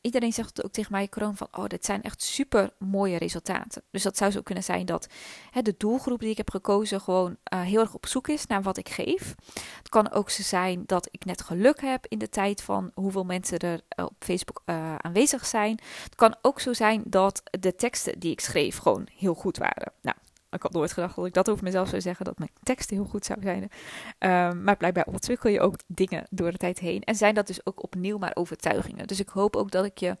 iedereen 0.00 0.32
zegt 0.32 0.64
ook 0.64 0.72
tegen 0.72 0.92
mij, 0.92 1.08
kroon 1.08 1.36
van, 1.36 1.48
oh, 1.52 1.66
dit 1.66 1.84
zijn 1.84 2.02
echt 2.02 2.22
super 2.22 2.72
mooie 2.78 3.18
resultaten. 3.18 3.82
Dus 3.90 4.02
dat 4.02 4.16
zou 4.16 4.30
zo 4.30 4.42
kunnen 4.42 4.64
zijn 4.64 4.86
dat 4.86 5.06
hè, 5.50 5.62
de 5.62 5.74
doelgroep 5.78 6.20
die 6.20 6.30
ik 6.30 6.36
heb 6.36 6.50
gekozen 6.50 7.00
gewoon 7.00 7.36
uh, 7.52 7.60
heel 7.60 7.80
erg 7.80 7.94
op 7.94 8.06
zoek 8.06 8.28
is 8.28 8.46
naar 8.46 8.62
wat 8.62 8.76
ik 8.76 8.88
geef. 8.88 9.34
Het 9.78 9.88
kan 9.88 10.10
ook 10.10 10.30
zo 10.30 10.42
zijn 10.42 10.82
dat 10.86 11.08
ik 11.10 11.24
net 11.24 11.42
geluk 11.42 11.80
heb 11.80 12.06
in 12.08 12.18
de 12.18 12.28
tijd 12.28 12.62
van 12.62 12.90
hoeveel 12.94 13.24
mensen 13.24 13.58
er 13.58 13.80
uh, 13.98 14.04
op 14.04 14.14
Facebook 14.18 14.62
uh, 14.66 14.94
aanwezig 14.96 15.46
zijn. 15.46 15.78
Het 16.02 16.14
kan 16.14 16.36
ook 16.42 16.60
zo 16.60 16.72
zijn 16.72 17.02
dat 17.06 17.42
de 17.60 17.74
teksten 17.74 18.18
die 18.18 18.30
ik 18.30 18.40
schreef 18.40 18.78
gewoon 18.78 19.08
heel 19.16 19.34
goed 19.34 19.56
waren. 19.56 19.92
Nou, 20.00 20.16
ik 20.54 20.62
had 20.62 20.72
nooit 20.72 20.92
gedacht 20.92 21.16
dat 21.16 21.26
ik 21.26 21.34
dat 21.34 21.50
over 21.50 21.64
mezelf 21.64 21.88
zou 21.88 22.00
zeggen, 22.00 22.24
dat 22.24 22.38
mijn 22.38 22.50
teksten 22.62 22.96
heel 22.96 23.04
goed 23.04 23.24
zouden 23.24 23.48
zijn. 23.48 23.62
Um, 24.50 24.62
maar 24.62 24.76
blijkbaar 24.76 25.06
ontwikkel 25.06 25.50
je 25.50 25.60
ook 25.60 25.76
dingen 25.86 26.26
door 26.30 26.50
de 26.50 26.56
tijd 26.56 26.78
heen. 26.78 27.02
En 27.02 27.14
zijn 27.14 27.34
dat 27.34 27.46
dus 27.46 27.66
ook 27.66 27.82
opnieuw 27.82 28.18
maar 28.18 28.30
overtuigingen. 28.34 29.06
Dus 29.06 29.20
ik 29.20 29.28
hoop 29.28 29.56
ook 29.56 29.70
dat 29.70 29.84
ik 29.84 29.98
je 29.98 30.16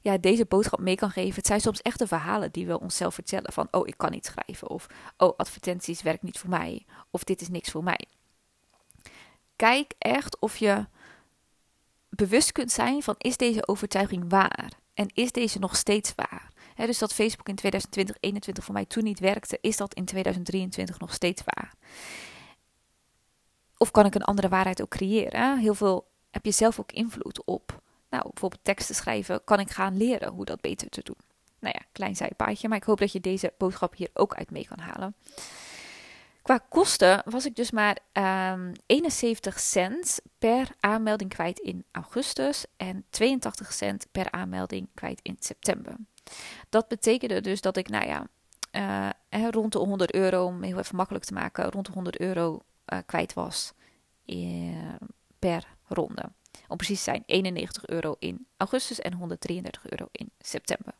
ja, 0.00 0.18
deze 0.18 0.44
boodschap 0.44 0.80
mee 0.80 0.96
kan 0.96 1.10
geven. 1.10 1.34
Het 1.34 1.46
zijn 1.46 1.60
soms 1.60 1.82
echte 1.82 2.06
verhalen 2.06 2.52
die 2.52 2.66
we 2.66 2.80
onszelf 2.80 3.14
vertellen. 3.14 3.52
Van, 3.52 3.68
oh, 3.70 3.86
ik 3.86 3.96
kan 3.96 4.10
niet 4.10 4.26
schrijven. 4.26 4.68
Of, 4.68 4.86
oh, 5.16 5.36
advertenties 5.36 6.02
werkt 6.02 6.22
niet 6.22 6.38
voor 6.38 6.50
mij. 6.50 6.86
Of 7.10 7.24
dit 7.24 7.40
is 7.40 7.48
niks 7.48 7.70
voor 7.70 7.84
mij. 7.84 8.06
Kijk 9.56 9.94
echt 9.98 10.38
of 10.38 10.56
je 10.56 10.86
bewust 12.08 12.52
kunt 12.52 12.72
zijn 12.72 13.02
van, 13.02 13.14
is 13.18 13.36
deze 13.36 13.68
overtuiging 13.68 14.24
waar? 14.28 14.72
En 14.94 15.10
is 15.14 15.32
deze 15.32 15.58
nog 15.58 15.76
steeds 15.76 16.14
waar? 16.14 16.51
Dus 16.76 16.98
dat 16.98 17.14
Facebook 17.14 17.48
in 17.48 17.54
2020, 17.54 18.16
2021 18.16 18.64
voor 18.64 18.74
mij 18.74 18.84
toen 18.84 19.04
niet 19.04 19.20
werkte, 19.20 19.58
is 19.60 19.76
dat 19.76 19.94
in 19.94 20.04
2023 20.04 20.98
nog 20.98 21.14
steeds 21.14 21.42
waar? 21.44 21.74
Of 23.76 23.90
kan 23.90 24.06
ik 24.06 24.14
een 24.14 24.24
andere 24.24 24.48
waarheid 24.48 24.82
ook 24.82 24.88
creëren? 24.88 25.58
Heel 25.58 25.74
veel 25.74 26.06
heb 26.30 26.44
je 26.44 26.50
zelf 26.50 26.80
ook 26.80 26.92
invloed 26.92 27.44
op. 27.44 27.80
Nou, 28.10 28.22
bijvoorbeeld 28.22 28.64
teksten 28.64 28.94
schrijven, 28.94 29.44
kan 29.44 29.60
ik 29.60 29.70
gaan 29.70 29.96
leren 29.96 30.32
hoe 30.32 30.44
dat 30.44 30.60
beter 30.60 30.88
te 30.88 31.00
doen. 31.02 31.16
Nou 31.58 31.74
ja, 31.78 31.86
klein 31.92 32.16
zijpaadje, 32.16 32.68
maar 32.68 32.76
ik 32.76 32.84
hoop 32.84 32.98
dat 32.98 33.12
je 33.12 33.20
deze 33.20 33.52
boodschap 33.58 33.94
hier 33.96 34.10
ook 34.12 34.34
uit 34.34 34.50
mee 34.50 34.66
kan 34.66 34.78
halen. 34.78 35.14
Qua 36.42 36.58
kosten 36.68 37.22
was 37.24 37.46
ik 37.46 37.56
dus 37.56 37.70
maar 37.70 37.98
um, 38.12 38.22
ehm, 38.22 38.72
71 38.86 39.60
cent 39.60 40.20
per 40.38 40.68
aanmelding 40.80 41.30
kwijt 41.30 41.58
in 41.58 41.84
augustus 41.92 42.64
en 42.76 43.04
82 43.10 43.72
cent 43.72 44.06
per 44.12 44.30
aanmelding 44.30 44.88
kwijt 44.94 45.20
in 45.22 45.36
september. 45.38 45.96
Dat 46.68 46.88
betekende 46.88 47.40
dus 47.40 47.60
dat 47.60 47.76
ik, 47.76 47.88
nou 47.88 48.06
ja, 48.06 48.26
uh, 49.30 49.48
rond 49.50 49.72
de 49.72 49.78
100 49.78 50.14
euro, 50.14 50.46
om 50.46 50.62
heel 50.62 50.78
even 50.78 50.96
makkelijk 50.96 51.24
te 51.24 51.34
maken, 51.34 51.70
rond 51.70 51.86
de 51.86 51.92
100 51.92 52.20
euro 52.20 52.60
uh, 52.92 52.98
kwijt 53.06 53.32
was 53.32 53.72
eh, 54.24 54.94
per 55.38 55.66
ronde. 55.86 56.32
Om 56.68 56.76
precies 56.76 56.98
te 56.98 57.10
zijn, 57.10 57.22
91 57.26 57.86
euro 57.86 58.16
in 58.18 58.46
augustus 58.56 59.00
en 59.00 59.12
133 59.12 59.90
euro 59.90 60.08
in 60.12 60.30
september. 60.38 60.94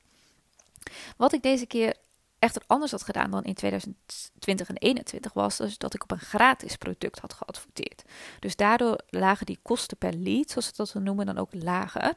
Wat 1.17 1.33
ik 1.33 1.43
deze 1.43 1.67
keer 1.67 1.97
echter 2.43 2.63
anders 2.67 2.91
had 2.91 3.03
gedaan 3.03 3.31
dan 3.31 3.45
in 3.45 3.55
2020 3.55 4.69
en 4.69 4.75
2021 4.75 5.33
was 5.33 5.57
dus 5.57 5.79
dat 5.79 5.95
ik 5.95 6.03
op 6.03 6.11
een 6.11 6.19
gratis 6.19 6.77
product 6.77 7.19
had 7.19 7.33
geadverteerd. 7.33 8.03
Dus 8.39 8.57
daardoor 8.57 8.99
lagen 9.09 9.47
die 9.47 9.59
kosten 9.63 9.97
per 9.97 10.15
lead, 10.15 10.51
zoals 10.51 10.71
we 10.71 10.77
dat 10.77 10.95
noemen, 10.95 11.27
dan 11.27 11.39
ook 11.39 11.55
lager. 11.55 12.15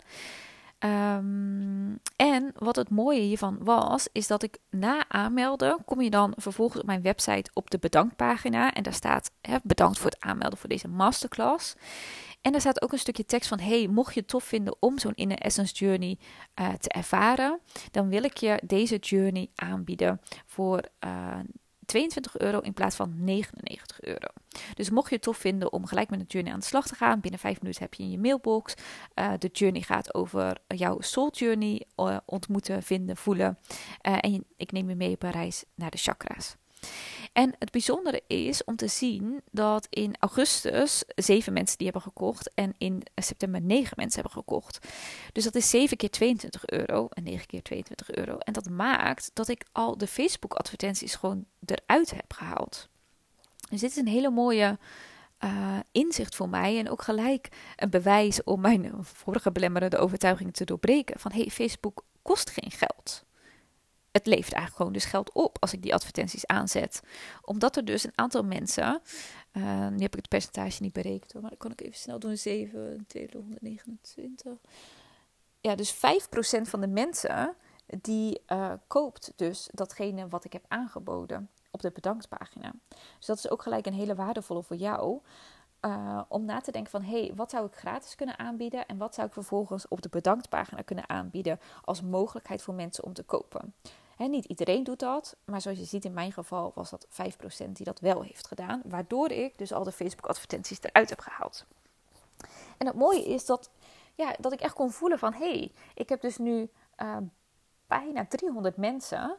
Ehm, 0.80 1.96
en 2.16 2.52
wat 2.56 2.76
het 2.76 2.90
mooie 2.90 3.22
hiervan 3.22 3.58
was, 3.64 4.08
is 4.12 4.28
dat 4.28 4.44
ik 4.44 4.58
na 4.70 5.06
aanmelden 5.08 5.78
kom 5.86 6.02
je 6.02 6.10
dan 6.10 6.34
vervolgens 6.36 6.82
op 6.82 6.88
mijn 6.88 7.02
website 7.02 7.52
op 7.54 7.70
de 7.70 7.78
bedankpagina. 7.78 8.74
En 8.74 8.84
daar 8.84 8.94
staat 8.94 9.32
hè, 9.42 9.58
bedankt 9.64 10.00
voor 10.00 10.10
het 10.10 10.22
aanmelden 10.22 10.60
voor 10.60 10.70
deze 10.70 10.88
masterclass. 10.88 11.76
En 12.46 12.54
er 12.54 12.60
staat 12.60 12.82
ook 12.82 12.92
een 12.92 13.00
stukje 13.00 13.26
tekst 13.26 13.50
van: 13.50 13.60
hey, 13.60 13.88
mocht 13.88 14.14
je 14.14 14.20
het 14.20 14.30
tof 14.30 14.44
vinden 14.44 14.76
om 14.80 15.00
zo'n 15.00 15.16
Inner 15.16 15.38
Essence 15.38 15.74
Journey 15.74 16.18
uh, 16.60 16.74
te 16.74 16.90
ervaren, 16.90 17.60
dan 17.92 18.10
wil 18.10 18.24
ik 18.24 18.38
je 18.38 18.62
deze 18.66 18.98
journey 18.98 19.50
aanbieden 19.56 20.22
voor 20.46 20.84
uh, 21.06 21.40
22 21.86 22.38
euro 22.38 22.60
in 22.60 22.74
plaats 22.74 22.96
van 22.96 23.14
99 23.24 24.02
euro. 24.02 24.28
Dus 24.74 24.90
mocht 24.90 25.10
je 25.10 25.16
het 25.16 25.24
tof 25.24 25.38
vinden 25.38 25.74
om 25.74 25.86
gelijk 25.86 26.10
met 26.10 26.20
de 26.20 26.26
journey 26.28 26.54
aan 26.54 26.60
de 26.60 26.66
slag 26.66 26.88
te 26.88 26.96
gaan, 26.96 27.20
binnen 27.20 27.40
5 27.40 27.62
minuten 27.62 27.84
heb 27.84 27.94
je 27.94 28.04
in 28.04 28.12
je 28.12 28.20
mailbox. 28.20 28.74
Uh, 29.16 29.32
de 29.40 29.50
journey 29.54 29.82
gaat 29.82 30.14
over 30.14 30.58
jouw 30.68 31.02
soul 31.02 31.32
journey 31.32 31.86
ontmoeten, 32.26 32.84
vinden, 32.84 33.18
voelen. 33.18 33.58
En 34.02 34.46
ik 34.58 34.72
neem 34.72 34.90
je 34.90 34.96
mee 34.96 35.14
op 35.14 35.24
een 35.24 35.32
reis 35.32 35.64
naar 35.76 35.92
de 35.92 35.98
chakra's. 35.98 36.56
En 37.36 37.56
het 37.60 37.72
bijzondere 37.72 38.24
is 38.28 38.64
om 38.64 38.76
te 38.76 38.88
zien 38.88 39.42
dat 39.52 39.88
in 39.90 40.16
augustus 40.20 41.04
zeven 41.16 41.54
mensen 41.54 41.78
die 41.78 41.86
hebben 41.86 42.04
gekocht 42.04 42.54
en 42.54 42.74
in 42.78 43.04
september 43.16 43.62
negen 43.62 43.94
mensen 43.96 44.22
hebben 44.22 44.44
gekocht. 44.44 44.88
Dus 45.32 45.44
dat 45.44 45.56
is 45.56 45.70
7 45.70 45.98
keer 45.98 46.10
22 46.10 46.66
euro 46.66 47.08
en 47.08 47.24
9 47.24 47.48
keer 47.48 47.62
22 47.62 48.12
euro. 48.12 48.38
En 48.38 48.54
dat 48.54 48.70
maakt 48.70 49.32
dat 49.34 49.48
ik 49.48 49.66
al 49.72 49.98
de 49.98 50.08
Facebook 50.08 50.54
advertenties 50.54 51.16
gewoon 51.16 51.46
eruit 51.66 52.12
heb 52.12 52.34
gehaald. 52.34 52.90
Dus 53.70 53.80
dit 53.80 53.90
is 53.90 53.98
een 53.98 54.08
hele 54.08 54.30
mooie 54.30 54.78
uh, 55.44 55.80
inzicht 55.92 56.36
voor 56.36 56.50
mij 56.50 56.80
en 56.80 56.90
ook 56.90 57.02
gelijk 57.02 57.50
een 57.76 57.90
bewijs 57.90 58.44
om 58.44 58.62
mijn 58.62 58.92
vorige 59.02 59.52
belemmerende 59.52 59.98
overtuiging 59.98 60.54
te 60.54 60.66
doorbreken. 60.66 61.20
Van 61.20 61.32
hey, 61.32 61.50
Facebook 61.50 62.04
kost 62.22 62.50
geen 62.50 62.72
geld 62.72 63.26
het 64.16 64.26
levert 64.26 64.54
eigenlijk 64.54 64.76
gewoon 64.76 64.94
dus 64.94 65.06
geld 65.06 65.32
op 65.32 65.58
als 65.60 65.74
ik 65.74 65.82
die 65.82 65.94
advertenties 65.94 66.48
aanzet. 66.48 67.02
Omdat 67.42 67.76
er 67.76 67.86
dus 67.86 68.04
een 68.04 68.12
aantal 68.16 68.44
mensen, 68.44 69.02
uh, 69.54 69.88
nu 69.88 70.02
heb 70.02 70.14
ik 70.14 70.16
het 70.16 70.28
percentage 70.28 70.82
niet 70.82 70.94
berekend 70.94 71.34
hoor, 71.34 71.42
maar 71.42 71.50
dan 71.50 71.60
kan 71.60 71.72
ik 71.72 71.82
even 71.82 71.98
snel 71.98 72.20
doen, 72.20 72.38
7, 72.38 73.06
229. 73.08 74.54
Ja, 75.62 75.76
dus 75.76 75.96
5% 75.96 75.98
van 76.62 76.82
de 76.82 76.88
mensen 76.88 77.56
die 78.02 78.42
uh, 78.48 78.72
koopt 78.88 79.34
dus 79.36 79.70
datgene 79.72 80.28
wat 80.28 80.46
ik 80.46 80.54
heb 80.54 80.66
aangeboden 80.68 81.50
op 81.72 81.82
de 81.82 81.92
bedanktpagina. 81.92 82.74
Dus 83.18 83.26
dat 83.26 83.38
is 83.38 83.50
ook 83.50 83.62
gelijk 83.62 83.86
een 83.86 83.94
hele 83.94 84.16
waardevolle 84.16 84.64
voor 84.64 84.78
jou. 84.78 85.20
Uh, 85.82 86.22
om 86.28 86.46
na 86.46 86.62
te 86.62 86.72
denken 86.72 86.92
van, 86.92 87.02
hé, 87.02 87.26
hey, 87.26 87.32
wat 87.36 87.52
zou 87.52 87.66
ik 87.66 87.76
gratis 87.76 88.16
kunnen 88.16 88.40
aanbieden 88.40 88.86
en 88.86 88.98
wat 88.98 89.16
zou 89.16 89.28
ik 89.28 89.34
vervolgens 89.34 89.88
op 89.88 90.02
de 90.02 90.10
bedanktpagina 90.10 90.82
kunnen 90.82 91.10
aanbieden 91.10 91.60
als 91.84 92.02
mogelijkheid 92.02 92.62
voor 92.62 92.74
mensen 92.74 93.04
om 93.04 93.14
te 93.14 93.24
kopen 93.24 93.74
niet 94.18 94.46
iedereen 94.46 94.84
doet 94.84 95.00
dat, 95.00 95.36
maar 95.46 95.62
zoals 95.62 95.78
je 95.78 95.86
ziet 95.86 96.06
in 96.06 96.14
mijn 96.14 96.32
geval 96.32 96.72
was 96.76 96.90
dat 96.90 97.08
5% 97.68 97.72
die 97.72 97.86
dat 97.86 98.00
wel 98.00 98.22
heeft 98.22 98.48
gedaan, 98.48 98.82
waardoor 98.86 99.32
ik 99.32 99.58
dus 99.58 99.74
al 99.74 99.84
de 99.84 99.92
Facebook 99.92 100.26
advertenties 100.26 100.82
eruit 100.82 101.10
heb 101.10 101.20
gehaald. 101.20 101.66
En 102.78 102.88
het 102.88 102.96
mooie 102.96 103.26
is 103.26 103.46
dat, 103.46 103.70
ja, 104.16 104.36
dat 104.40 104.54
ik 104.54 104.62
echt 104.62 104.74
kon 104.74 104.92
voelen 104.92 105.20
van 105.20 105.34
hé, 105.34 105.58
hey, 105.58 105.72
ik 105.94 106.10
heb 106.10 106.22
dus 106.22 106.38
nu 106.38 106.70
uh, 107.02 107.18
bijna 107.88 108.26
300 108.26 108.78
mensen 108.78 109.38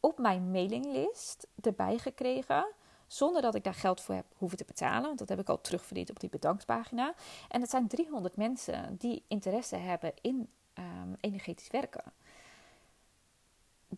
op 0.00 0.18
mijn 0.18 0.50
mailinglist 0.50 1.46
erbij 1.60 1.98
gekregen. 1.98 2.66
Zonder 3.06 3.42
dat 3.42 3.54
ik 3.54 3.64
daar 3.64 3.74
geld 3.74 4.00
voor 4.00 4.14
heb 4.14 4.26
hoeven 4.36 4.58
te 4.58 4.64
betalen. 4.64 5.02
Want 5.02 5.18
dat 5.18 5.28
heb 5.28 5.40
ik 5.40 5.48
al 5.48 5.60
terugverdiend 5.60 6.10
op 6.10 6.20
die 6.20 6.28
bedanktpagina. 6.28 7.14
En 7.48 7.60
het 7.60 7.70
zijn 7.70 7.88
300 7.88 8.36
mensen 8.36 8.96
die 8.98 9.24
interesse 9.28 9.76
hebben 9.76 10.12
in 10.20 10.48
um, 10.78 11.16
energetisch 11.20 11.70
werken 11.70 12.04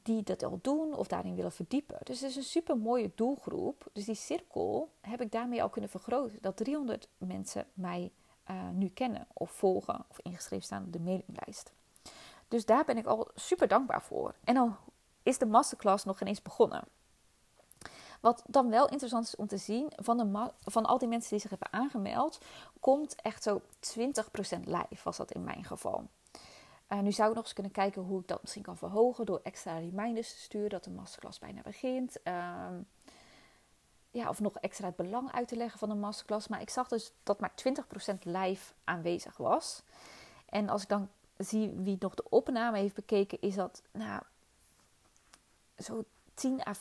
die 0.02 0.22
dat 0.22 0.42
al 0.42 0.58
doen 0.62 0.94
of 0.94 1.06
daarin 1.06 1.34
willen 1.34 1.52
verdiepen. 1.52 1.98
Dus 2.02 2.20
het 2.20 2.30
is 2.30 2.36
een 2.36 2.42
super 2.42 2.78
mooie 2.78 3.12
doelgroep. 3.14 3.86
Dus 3.92 4.04
die 4.04 4.14
cirkel 4.14 4.90
heb 5.00 5.20
ik 5.20 5.32
daarmee 5.32 5.62
al 5.62 5.68
kunnen 5.68 5.90
vergroten. 5.90 6.38
Dat 6.40 6.56
300 6.56 7.08
mensen 7.18 7.66
mij 7.74 8.12
uh, 8.50 8.68
nu 8.68 8.88
kennen 8.88 9.26
of 9.32 9.50
volgen 9.50 10.04
of 10.08 10.18
ingeschreven 10.22 10.64
staan 10.64 10.84
op 10.84 10.92
de 10.92 11.00
mailinglijst. 11.00 11.72
Dus 12.48 12.64
daar 12.64 12.84
ben 12.84 12.96
ik 12.96 13.06
al 13.06 13.30
super 13.34 13.68
dankbaar 13.68 14.02
voor. 14.02 14.34
En 14.44 14.54
dan 14.54 14.76
is 15.22 15.38
de 15.38 15.46
masterclass 15.46 16.04
nog 16.04 16.20
ineens 16.20 16.42
begonnen. 16.42 16.84
Wat 18.20 18.42
dan 18.46 18.70
wel 18.70 18.88
interessant 18.88 19.24
is 19.24 19.36
om 19.36 19.46
te 19.46 19.56
zien, 19.56 19.92
van, 19.96 20.16
de 20.16 20.50
van 20.58 20.86
al 20.86 20.98
die 20.98 21.08
mensen 21.08 21.30
die 21.30 21.38
zich 21.38 21.50
hebben 21.50 21.72
aangemeld, 21.72 22.40
komt 22.80 23.14
echt 23.22 23.42
zo 23.42 23.60
20% 23.60 23.62
live, 24.64 25.00
was 25.04 25.16
dat 25.16 25.32
in 25.32 25.44
mijn 25.44 25.64
geval. 25.64 26.08
Uh, 26.92 26.98
nu 26.98 27.12
zou 27.12 27.28
ik 27.28 27.34
nog 27.34 27.44
eens 27.44 27.52
kunnen 27.52 27.72
kijken 27.72 28.02
hoe 28.02 28.20
ik 28.20 28.28
dat 28.28 28.40
misschien 28.40 28.62
kan 28.62 28.76
verhogen 28.76 29.26
door 29.26 29.40
extra 29.42 29.78
reminders 29.78 30.32
te 30.32 30.38
sturen 30.38 30.70
dat 30.70 30.84
de 30.84 30.90
masterclass 30.90 31.38
bijna 31.38 31.62
begint. 31.62 32.16
Uh, 32.24 32.66
ja, 34.10 34.28
of 34.28 34.40
nog 34.40 34.58
extra 34.58 34.86
het 34.86 34.96
belang 34.96 35.32
uit 35.32 35.48
te 35.48 35.56
leggen 35.56 35.78
van 35.78 35.88
de 35.88 35.94
masterclass. 35.94 36.48
Maar 36.48 36.60
ik 36.60 36.70
zag 36.70 36.88
dus 36.88 37.12
dat 37.22 37.40
maar 37.40 37.52
20% 38.14 38.18
live 38.22 38.72
aanwezig 38.84 39.36
was. 39.36 39.82
En 40.48 40.68
als 40.68 40.82
ik 40.82 40.88
dan 40.88 41.08
zie 41.36 41.70
wie 41.70 41.96
nog 41.98 42.14
de 42.14 42.28
opname 42.28 42.78
heeft 42.78 42.94
bekeken, 42.94 43.40
is 43.40 43.54
dat 43.54 43.82
nou, 43.92 44.22
zo 45.78 46.04
10 46.34 46.66
à 46.66 46.74
15% 46.74 46.78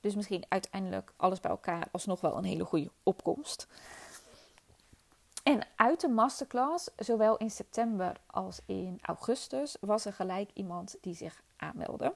Dus 0.00 0.14
misschien 0.14 0.44
uiteindelijk 0.48 1.12
alles 1.16 1.40
bij 1.40 1.50
elkaar 1.50 1.88
alsnog 1.90 2.20
wel 2.20 2.36
een 2.36 2.44
hele 2.44 2.64
goede 2.64 2.90
opkomst. 3.02 3.66
En 5.46 5.66
uit 5.76 6.00
de 6.00 6.08
masterclass, 6.08 6.88
zowel 6.96 7.36
in 7.36 7.50
september 7.50 8.20
als 8.26 8.60
in 8.64 8.98
augustus, 9.02 9.76
was 9.80 10.04
er 10.04 10.12
gelijk 10.12 10.50
iemand 10.54 10.96
die 11.00 11.14
zich 11.14 11.42
aanmeldde. 11.56 12.14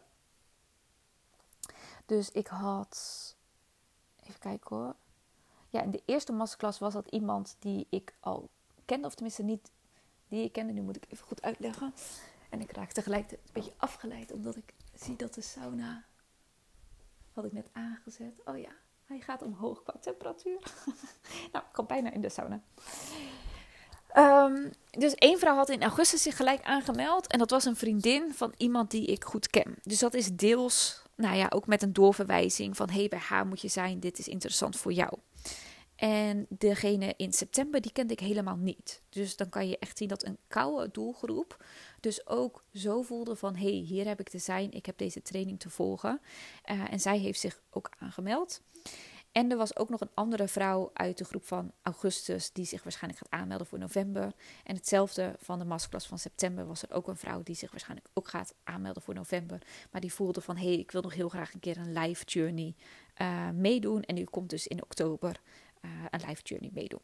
Dus 2.07 2.31
ik 2.31 2.47
had. 2.47 3.35
Even 4.23 4.41
kijken 4.41 4.77
hoor. 4.77 4.95
Ja, 5.69 5.83
in 5.83 5.91
de 5.91 6.03
eerste 6.05 6.33
masterclass 6.33 6.79
was 6.79 6.93
dat 6.93 7.09
iemand 7.09 7.57
die 7.59 7.87
ik 7.91 8.15
al 8.21 8.49
kende, 8.85 9.07
of 9.07 9.15
tenminste 9.15 9.43
niet 9.43 9.71
die 10.29 10.45
ik 10.45 10.53
kende. 10.53 10.73
Nu 10.73 10.83
moet 10.83 10.97
ik 10.97 11.05
even 11.09 11.27
goed 11.27 11.43
uitleggen. 11.43 11.95
En 12.49 12.61
ik 12.61 12.73
raak 12.73 12.93
tegelijkertijd 12.93 13.41
een 13.47 13.53
beetje 13.53 13.75
afgeleid, 13.77 14.33
omdat 14.33 14.57
ik 14.57 14.75
zie 14.95 15.17
dat 15.17 15.35
de 15.35 15.43
sauna. 15.43 16.05
had 17.33 17.45
ik 17.45 17.53
net 17.53 17.69
aangezet. 17.73 18.41
Oh 18.45 18.59
ja, 18.59 18.73
hij 19.11 19.21
gaat 19.21 19.43
omhoog 19.43 19.83
qua 19.83 19.95
temperatuur. 20.01 20.59
nou, 21.53 21.65
ik 21.65 21.73
kom 21.73 21.87
bijna 21.87 22.13
in 22.13 22.21
de 22.21 22.29
sauna. 22.29 22.63
Um, 24.17 24.71
dus 24.91 25.15
één 25.15 25.39
vrouw 25.39 25.55
had 25.55 25.69
in 25.69 25.83
augustus 25.83 26.23
zich 26.23 26.37
gelijk 26.37 26.63
aangemeld. 26.63 27.27
En 27.27 27.39
dat 27.39 27.51
was 27.51 27.65
een 27.65 27.77
vriendin 27.77 28.35
van 28.35 28.55
iemand 28.57 28.91
die 28.91 29.07
ik 29.07 29.25
goed 29.25 29.49
ken. 29.49 29.77
Dus 29.83 29.99
dat 29.99 30.15
is 30.15 30.33
deels, 30.33 31.03
nou 31.15 31.37
ja, 31.37 31.47
ook 31.49 31.67
met 31.67 31.83
een 31.83 31.93
doorverwijzing 31.93 32.77
van... 32.77 32.91
hé, 32.91 32.99
hey, 32.99 33.09
bij 33.09 33.19
haar 33.19 33.47
moet 33.47 33.61
je 33.61 33.69
zijn, 33.69 34.01
dit 34.01 34.19
is 34.19 34.29
interessant 34.29 34.77
voor 34.77 34.93
jou. 34.93 35.19
En 36.01 36.47
degene 36.49 37.15
in 37.17 37.33
september, 37.33 37.81
die 37.81 37.93
kende 37.93 38.13
ik 38.13 38.21
helemaal 38.21 38.57
niet. 38.57 39.03
Dus 39.09 39.37
dan 39.37 39.49
kan 39.49 39.69
je 39.69 39.79
echt 39.79 39.99
zien 39.99 40.09
dat 40.09 40.25
een 40.25 40.39
koude 40.49 40.91
doelgroep 40.93 41.65
dus 42.01 42.27
ook 42.27 42.65
zo 42.73 43.03
voelde 43.03 43.37
van... 43.37 43.57
hé, 43.57 43.63
hey, 43.63 43.85
hier 43.87 44.07
heb 44.07 44.21
ik 44.21 44.29
te 44.29 44.39
zijn, 44.39 44.73
ik 44.73 44.87
heb 44.87 44.99
deze 44.99 45.23
training 45.23 45.61
te 45.61 45.71
volgen. 45.71 46.21
Uh, 46.71 46.93
en 46.93 47.01
zij 47.01 47.19
heeft 47.19 47.41
zich 47.41 47.61
ook 47.71 47.91
aangemeld. 47.99 48.63
En 49.33 49.51
er 49.51 49.57
was 49.57 49.77
ook 49.77 49.89
nog 49.89 50.01
een 50.01 50.11
andere 50.15 50.49
vrouw 50.49 50.91
uit 50.93 51.19
de 51.19 51.25
groep 51.25 51.47
van 51.47 51.73
augustus 51.83 52.53
die 52.53 52.65
zich 52.65 52.83
waarschijnlijk 52.83 53.23
gaat 53.23 53.41
aanmelden 53.41 53.67
voor 53.67 53.79
november. 53.79 54.33
En 54.65 54.75
hetzelfde 54.75 55.35
van 55.39 55.59
de 55.59 55.65
masterclass 55.65 56.07
van 56.07 56.19
september 56.19 56.67
was 56.67 56.83
er 56.83 56.93
ook 56.93 57.09
een 57.09 57.17
vrouw 57.17 57.43
die 57.43 57.55
zich 57.55 57.71
waarschijnlijk 57.71 58.09
ook 58.15 58.29
gaat 58.29 58.55
aanmelden 58.65 59.03
voor 59.03 59.15
november. 59.15 59.63
Maar 59.91 60.01
die 60.01 60.13
voelde 60.13 60.41
van 60.41 60.57
hé, 60.57 60.67
hey, 60.67 60.79
ik 60.79 60.91
wil 60.91 61.03
nog 61.03 61.15
heel 61.15 61.29
graag 61.29 61.55
een 61.55 61.61
keer 61.61 61.77
een 61.77 61.93
live 61.93 62.25
journey 62.25 62.75
uh, 63.21 63.51
meedoen. 63.51 64.03
En 64.03 64.15
nu 64.15 64.25
komt 64.25 64.51
dus 64.51 64.67
in 64.67 64.83
oktober 64.83 65.41
uh, 65.81 65.91
een 66.11 66.21
live 66.27 66.43
journey 66.43 66.71
meedoen. 66.73 67.03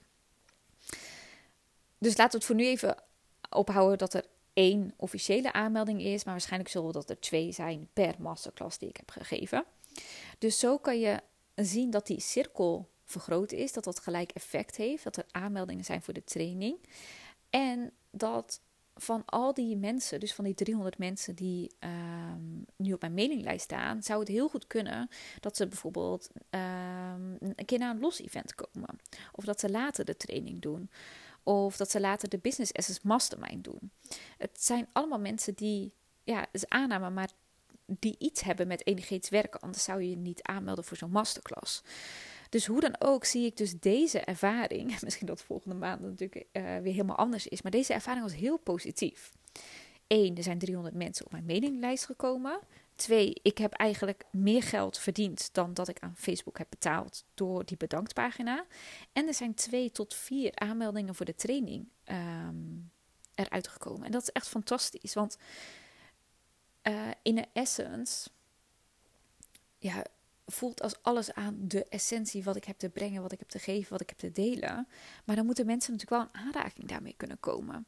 Dus 1.98 2.16
laten 2.16 2.30
we 2.32 2.36
het 2.36 2.44
voor 2.44 2.54
nu 2.54 2.66
even 2.66 3.02
ophouden 3.50 3.98
dat 3.98 4.14
er 4.14 4.24
één 4.52 4.94
officiële 4.96 5.52
aanmelding 5.52 6.02
is. 6.02 6.24
Maar 6.24 6.32
waarschijnlijk 6.32 6.70
zullen 6.70 6.92
dat 6.92 7.10
er 7.10 7.20
twee 7.20 7.52
zijn 7.52 7.88
per 7.92 8.14
masterclass 8.18 8.78
die 8.78 8.88
ik 8.88 8.96
heb 8.96 9.10
gegeven. 9.10 9.64
Dus 10.38 10.58
zo 10.58 10.78
kan 10.78 11.00
je 11.00 11.20
zien 11.54 11.90
dat 11.90 12.06
die 12.06 12.20
cirkel 12.20 12.88
vergroot 13.04 13.52
is, 13.52 13.72
dat 13.72 13.84
dat 13.84 14.00
gelijk 14.00 14.30
effect 14.32 14.76
heeft, 14.76 15.04
dat 15.04 15.16
er 15.16 15.26
aanmeldingen 15.30 15.84
zijn 15.84 16.02
voor 16.02 16.14
de 16.14 16.24
training. 16.24 16.78
En 17.50 17.92
dat 18.10 18.60
van 18.98 19.22
al 19.24 19.54
die 19.54 19.76
mensen, 19.76 20.20
dus 20.20 20.34
van 20.34 20.44
die 20.44 20.54
300 20.54 20.98
mensen 20.98 21.34
die 21.34 21.74
ehm, 21.78 22.40
nu 22.76 22.92
op 22.92 23.00
mijn 23.00 23.14
mailinglijst 23.14 23.64
staan, 23.64 24.02
zou 24.02 24.20
het 24.20 24.28
heel 24.28 24.48
goed 24.48 24.66
kunnen 24.66 25.08
dat 25.40 25.56
ze 25.56 25.66
bijvoorbeeld 25.66 26.30
ehm, 26.50 27.30
een 27.40 27.64
keer 27.64 27.78
naar 27.78 27.94
een 27.94 28.00
los 28.00 28.20
event 28.20 28.54
komen. 28.54 28.98
Of 29.32 29.44
dat 29.44 29.60
ze 29.60 29.70
later 29.70 30.04
de 30.04 30.16
training 30.16 30.60
doen. 30.60 30.90
Of 31.42 31.76
dat 31.76 31.90
ze 31.90 32.00
later 32.00 32.28
de 32.28 32.38
Business 32.38 32.72
Assets 32.72 33.02
Mastermind 33.02 33.64
doen. 33.64 33.90
Het 34.38 34.64
zijn 34.64 34.88
allemaal 34.92 35.20
mensen 35.20 35.54
die, 35.54 35.92
ja, 36.24 36.46
is 36.52 36.68
aanname, 36.68 37.10
maar 37.10 37.30
die 37.86 38.16
iets 38.18 38.42
hebben 38.42 38.66
met 38.66 38.86
energetisch 38.86 39.30
werken. 39.30 39.60
Anders 39.60 39.84
zou 39.84 40.02
je 40.02 40.10
je 40.10 40.16
niet 40.16 40.42
aanmelden 40.42 40.84
voor 40.84 40.96
zo'n 40.96 41.10
masterclass. 41.10 41.82
Dus 42.48 42.66
hoe 42.66 42.80
dan 42.80 42.96
ook 42.98 43.24
zie 43.24 43.46
ik 43.46 43.56
dus 43.56 43.78
deze 43.80 44.20
ervaring, 44.20 45.00
misschien 45.02 45.26
dat 45.26 45.42
volgende 45.42 45.76
maand 45.76 46.00
natuurlijk 46.00 46.44
uh, 46.52 46.62
weer 46.62 46.92
helemaal 46.92 47.16
anders 47.16 47.46
is, 47.46 47.62
maar 47.62 47.72
deze 47.72 47.92
ervaring 47.92 48.24
was 48.24 48.34
heel 48.34 48.56
positief. 48.56 49.32
Eén, 50.06 50.36
er 50.36 50.42
zijn 50.42 50.58
300 50.58 50.94
mensen 50.94 51.24
op 51.24 51.32
mijn 51.32 51.46
mailinglijst 51.46 52.04
gekomen. 52.04 52.58
Twee, 52.94 53.40
ik 53.42 53.58
heb 53.58 53.72
eigenlijk 53.72 54.24
meer 54.30 54.62
geld 54.62 54.98
verdiend 54.98 55.48
dan 55.52 55.74
dat 55.74 55.88
ik 55.88 55.98
aan 56.00 56.14
Facebook 56.16 56.58
heb 56.58 56.66
betaald 56.70 57.24
door 57.34 57.64
die 57.64 57.76
bedanktpagina. 57.76 58.64
En 59.12 59.26
er 59.26 59.34
zijn 59.34 59.54
twee 59.54 59.90
tot 59.90 60.14
vier 60.14 60.54
aanmeldingen 60.54 61.14
voor 61.14 61.26
de 61.26 61.34
training 61.34 61.88
um, 62.04 62.90
eruit 63.34 63.68
gekomen. 63.68 64.06
En 64.06 64.12
dat 64.12 64.22
is 64.22 64.30
echt 64.30 64.48
fantastisch, 64.48 65.14
want 65.14 65.38
uh, 66.82 67.10
in 67.22 67.34
de 67.34 67.46
essence 67.52 68.28
ja, 69.78 70.04
voelt 70.46 70.82
als 70.82 71.02
alles 71.02 71.32
aan 71.32 71.56
de 71.58 71.84
essentie 71.84 72.44
wat 72.44 72.56
ik 72.56 72.64
heb 72.64 72.78
te 72.78 72.88
brengen, 72.88 73.22
wat 73.22 73.32
ik 73.32 73.38
heb 73.38 73.48
te 73.48 73.58
geven, 73.58 73.90
wat 73.90 74.00
ik 74.00 74.08
heb 74.08 74.18
te 74.18 74.32
delen. 74.32 74.88
Maar 75.24 75.36
dan 75.36 75.46
moeten 75.46 75.66
mensen 75.66 75.92
natuurlijk 75.92 76.22
wel 76.22 76.42
in 76.42 76.46
aanraking 76.48 76.88
daarmee 76.88 77.14
kunnen 77.16 77.40
komen 77.40 77.86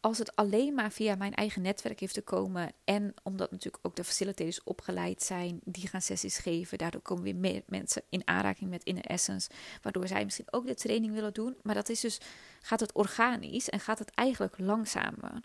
als 0.00 0.18
het 0.18 0.36
alleen 0.36 0.74
maar 0.74 0.92
via 0.92 1.14
mijn 1.14 1.34
eigen 1.34 1.62
netwerk 1.62 2.00
heeft 2.00 2.14
te 2.14 2.22
komen 2.22 2.72
en 2.84 3.14
omdat 3.22 3.50
natuurlijk 3.50 3.86
ook 3.86 3.96
de 3.96 4.04
facilitators 4.04 4.62
opgeleid 4.62 5.22
zijn, 5.22 5.60
die 5.64 5.88
gaan 5.88 6.02
sessies 6.02 6.38
geven, 6.38 6.78
daardoor 6.78 7.00
komen 7.00 7.22
weer 7.22 7.36
meer 7.36 7.62
mensen 7.66 8.02
in 8.08 8.22
aanraking 8.24 8.70
met 8.70 8.84
Inner 8.84 9.04
Essence, 9.04 9.50
waardoor 9.82 10.08
zij 10.08 10.24
misschien 10.24 10.46
ook 10.52 10.66
de 10.66 10.74
training 10.74 11.12
willen 11.12 11.32
doen. 11.32 11.56
Maar 11.62 11.74
dat 11.74 11.88
is 11.88 12.00
dus, 12.00 12.20
gaat 12.60 12.80
het 12.80 12.92
organisch 12.92 13.68
en 13.68 13.80
gaat 13.80 13.98
het 13.98 14.10
eigenlijk 14.10 14.58
langzamer. 14.58 15.42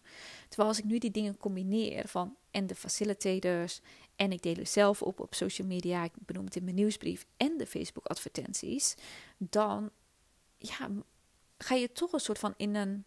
Terwijl 0.48 0.70
als 0.70 0.80
ik 0.80 0.86
nu 0.86 0.98
die 0.98 1.12
dingen 1.12 1.38
combineer 1.38 2.08
van 2.08 2.36
en 2.52 2.68
de 2.68 2.75
facilitators 2.75 3.82
en 4.15 4.31
ik 4.31 4.41
deel 4.41 4.55
het 4.55 4.69
zelf 4.69 5.01
op 5.01 5.19
op 5.19 5.34
social 5.34 5.67
media, 5.67 6.03
ik 6.03 6.12
benoem 6.15 6.45
het 6.45 6.55
in 6.55 6.63
mijn 6.63 6.75
nieuwsbrief 6.75 7.25
en 7.38 7.57
de 7.57 7.67
Facebook 7.67 8.05
advertenties, 8.05 8.95
dan 9.38 9.89
ja, 10.57 10.89
ga 11.57 11.75
je 11.75 11.91
toch 11.91 12.13
een 12.13 12.19
soort 12.19 12.39
van 12.39 12.53
in 12.57 12.75
een 12.75 13.05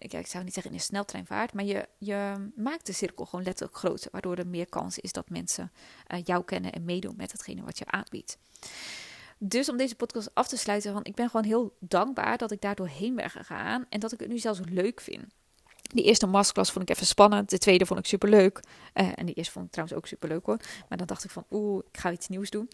ik 0.00 0.26
zou 0.26 0.44
niet 0.44 0.54
zeggen 0.54 0.72
in 0.72 0.78
een 0.78 0.84
sneltreinvaart, 0.84 1.52
maar 1.52 1.64
je, 1.64 1.88
je 1.98 2.50
maakt 2.56 2.86
de 2.86 2.92
cirkel 2.92 3.24
gewoon 3.24 3.44
letterlijk 3.44 3.78
groter, 3.78 4.10
waardoor 4.10 4.36
er 4.36 4.46
meer 4.46 4.68
kans 4.68 4.98
is 4.98 5.12
dat 5.12 5.30
mensen 5.30 5.72
uh, 6.08 6.18
jou 6.24 6.44
kennen 6.44 6.72
en 6.72 6.84
meedoen 6.84 7.16
met 7.16 7.32
hetgene 7.32 7.62
wat 7.62 7.78
je 7.78 7.86
aanbiedt. 7.86 8.38
Dus 9.38 9.68
om 9.68 9.76
deze 9.76 9.94
podcast 9.94 10.34
af 10.34 10.48
te 10.48 10.56
sluiten, 10.56 10.92
van 10.92 11.04
ik 11.04 11.14
ben 11.14 11.30
gewoon 11.30 11.46
heel 11.46 11.76
dankbaar 11.78 12.38
dat 12.38 12.50
ik 12.50 12.60
daar 12.60 12.74
doorheen 12.74 13.14
ben 13.14 13.30
gegaan 13.30 13.86
en 13.88 14.00
dat 14.00 14.12
ik 14.12 14.20
het 14.20 14.28
nu 14.28 14.38
zelfs 14.38 14.60
leuk 14.64 15.00
vind. 15.00 15.24
Die 15.82 16.04
eerste 16.04 16.26
masterclass 16.26 16.70
vond 16.70 16.88
ik 16.88 16.96
even 16.96 17.06
spannend. 17.06 17.50
De 17.50 17.58
tweede 17.58 17.86
vond 17.86 18.00
ik 18.00 18.06
superleuk. 18.06 18.60
Uh, 18.94 19.08
en 19.14 19.26
die 19.26 19.34
eerste 19.34 19.52
vond 19.52 19.66
ik 19.66 19.72
trouwens 19.72 19.98
ook 19.98 20.06
superleuk 20.06 20.46
hoor. 20.46 20.58
Maar 20.88 20.98
dan 20.98 21.06
dacht 21.06 21.24
ik 21.24 21.30
van, 21.30 21.44
oeh, 21.50 21.84
ik 21.92 22.00
ga 22.00 22.10
iets 22.10 22.28
nieuws 22.28 22.50
doen. 22.50 22.70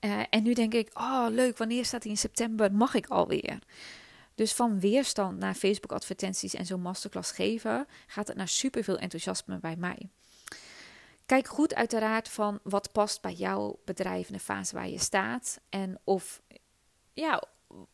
Uh, 0.00 0.20
en 0.30 0.42
nu 0.42 0.52
denk 0.52 0.74
ik, 0.74 0.90
oh 0.94 1.26
leuk, 1.30 1.58
wanneer 1.58 1.84
staat 1.84 2.02
hij 2.02 2.12
in 2.12 2.18
september? 2.18 2.72
Mag 2.72 2.94
ik 2.94 3.06
alweer? 3.06 3.58
Dus 4.34 4.52
van 4.52 4.80
weerstand 4.80 5.38
naar 5.38 5.54
Facebook 5.54 5.92
advertenties 5.92 6.54
en 6.54 6.66
zo'n 6.66 6.80
masterclass 6.80 7.30
geven, 7.30 7.86
gaat 8.06 8.28
het 8.28 8.36
naar 8.36 8.48
superveel 8.48 8.98
enthousiasme 8.98 9.58
bij 9.58 9.76
mij. 9.76 10.08
Kijk 11.26 11.46
goed 11.46 11.74
uiteraard 11.74 12.28
van 12.28 12.58
wat 12.62 12.92
past 12.92 13.20
bij 13.20 13.32
jouw 13.32 13.78
bedrijf 13.84 14.26
in 14.26 14.32
de 14.32 14.40
fase 14.40 14.74
waar 14.74 14.88
je 14.88 14.98
staat. 14.98 15.60
En 15.68 16.00
of 16.04 16.42
ja, 17.12 17.42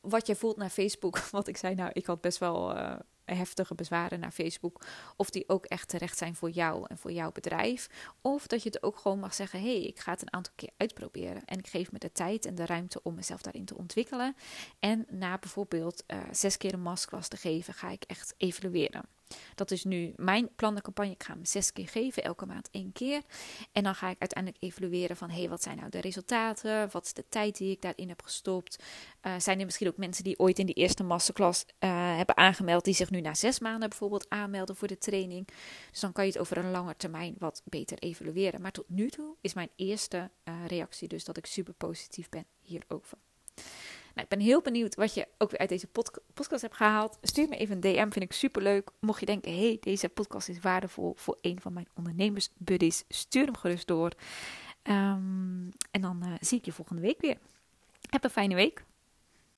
wat 0.01 0.27
je 0.27 0.37
voelt 0.37 0.57
naar 0.57 0.71
Facebook. 0.71 1.19
Wat 1.31 1.49
ik 1.49 1.57
zei, 1.57 1.75
nou, 1.75 1.91
ik 1.93 2.07
had 2.07 2.21
best 2.21 2.39
wel 2.39 2.77
uh, 2.77 2.97
heftige 3.37 3.75
bezwaren 3.75 4.21
naar 4.21 4.31
Facebook. 4.31 4.85
Of 5.17 5.31
die 5.31 5.49
ook 5.49 5.65
echt 5.65 5.89
terecht 5.89 6.19
zijn 6.19 6.35
voor 6.35 6.51
jou 6.51 6.85
en 6.89 6.99
voor 6.99 7.13
jouw 7.13 7.33
bedrijf. 7.33 7.89
Of 8.21 8.47
dat 8.47 8.63
je 8.63 8.69
het 8.69 8.83
ook 8.83 8.97
gewoon 8.97 9.19
mag 9.19 9.35
zeggen: 9.35 9.61
hé, 9.61 9.73
hey, 9.73 9.83
ik 9.83 9.99
ga 9.99 10.13
het 10.13 10.23
een 10.23 10.33
aantal 10.33 10.53
keer 10.57 10.71
uitproberen. 10.77 11.45
En 11.45 11.59
ik 11.59 11.67
geef 11.67 11.93
me 11.93 11.99
de 11.99 12.13
tijd 12.13 12.47
en 12.47 12.55
de 12.55 12.67
ruimte 12.67 13.03
om 13.03 13.15
mezelf 13.15 13.43
daarin 13.43 13.65
te 13.65 13.77
ontwikkelen. 13.77 14.37
En 14.79 15.07
na 15.11 15.39
bijvoorbeeld 15.39 16.05
uh, 16.07 16.19
zes 16.33 16.57
keer 16.57 16.75
een 16.75 16.83
masterclass 16.83 17.29
te 17.29 17.37
geven, 17.37 17.75
ga 17.75 17.91
ik 17.91 18.03
echt 18.03 18.35
evalueren. 18.37 19.18
Dat 19.55 19.71
is 19.71 19.85
nu 19.85 20.13
mijn 20.17 20.49
plannencampagne. 20.57 21.13
Ik 21.13 21.23
ga 21.23 21.33
hem 21.33 21.45
zes 21.45 21.73
keer 21.73 21.89
geven, 21.89 22.23
elke 22.23 22.47
maand 22.47 22.69
één 22.71 22.93
keer. 22.93 23.23
En 23.73 23.83
dan 23.83 23.95
ga 23.95 24.09
ik 24.09 24.17
uiteindelijk 24.19 24.63
evalueren 24.63 25.17
van... 25.17 25.31
hey, 25.31 25.49
wat 25.49 25.63
zijn 25.63 25.77
nou 25.77 25.91
de 25.91 26.01
resultaten? 26.01 26.89
Wat 26.91 27.05
is 27.05 27.13
de 27.13 27.25
tijd 27.29 27.57
die 27.57 27.71
ik 27.71 27.83
daarin 27.83 28.09
heb 28.09 28.23
gestopt? 28.23 28.83
Uh, 29.23 29.35
zijn 29.39 29.59
er 29.59 29.65
misschien 29.65 29.89
ook 29.89 29.97
mensen 29.97 30.25
die 30.25 30.39
ooit 30.39 30.59
in 30.59 30.67
die 30.67 30.75
eerste 30.75 31.03
masterclass 31.03 31.65
uh, 31.65 32.17
hebben 32.17 32.37
aangemeld... 32.37 32.85
die 32.85 32.95
zich 32.95 33.11
nu 33.11 33.21
na 33.21 33.35
zes 33.35 33.59
maanden 33.59 33.89
bijvoorbeeld 33.89 34.29
aanmelden 34.29 34.77
voor 34.77 34.89
de 34.89 34.99
training? 34.99 35.49
Dus 35.91 36.01
dan 36.01 36.13
kan 36.13 36.25
je 36.25 36.31
het 36.31 36.41
over 36.41 36.57
een 36.57 36.71
lange 36.71 36.97
termijn 36.97 37.35
wat 37.39 37.63
beter 37.65 37.99
evalueren. 37.99 38.63
Maar 38.63 38.73
tot 38.73 38.89
nu 38.89 39.11
toe 39.11 39.37
is 39.41 39.55
mijn 39.55 39.71
eerste 39.77 40.31
uh, 40.45 40.55
reactie 40.67 41.09
dus 41.09 41.25
dat 41.25 41.37
ik 41.37 41.47
super 41.47 41.75
positief 41.75 42.29
ben 42.29 42.47
hierover. 42.61 43.19
Nou, 44.19 44.31
ik 44.31 44.37
ben 44.37 44.47
heel 44.47 44.61
benieuwd 44.61 44.95
wat 44.95 45.15
je 45.15 45.29
ook 45.39 45.51
weer 45.51 45.61
uit 45.61 45.69
deze 45.69 45.87
podcast 46.35 46.63
hebt 46.63 46.77
gehaald. 46.77 47.19
Stuur 47.23 47.49
me 47.49 47.57
even 47.57 47.75
een 47.75 47.81
DM, 47.81 48.11
vind 48.11 48.25
ik 48.25 48.33
super 48.33 48.63
leuk. 48.63 48.91
Mocht 49.01 49.21
je 49.21 49.27
denken, 49.27 49.59
hey, 49.59 49.77
deze 49.81 50.09
podcast 50.09 50.49
is 50.49 50.61
waardevol 50.61 51.13
voor 51.17 51.39
een 51.41 51.61
van 51.61 51.73
mijn 51.73 51.89
ondernemersbuddies, 51.95 53.05
stuur 53.09 53.45
hem 53.45 53.57
gerust 53.57 53.87
door. 53.87 54.13
Um, 54.83 55.69
en 55.91 56.01
dan 56.01 56.23
uh, 56.25 56.33
zie 56.41 56.59
ik 56.59 56.65
je 56.65 56.73
volgende 56.73 57.03
week 57.03 57.21
weer. 57.21 57.39
Heb 58.11 58.25
een 58.25 58.31
fijne 58.31 58.55
week. 58.55 58.85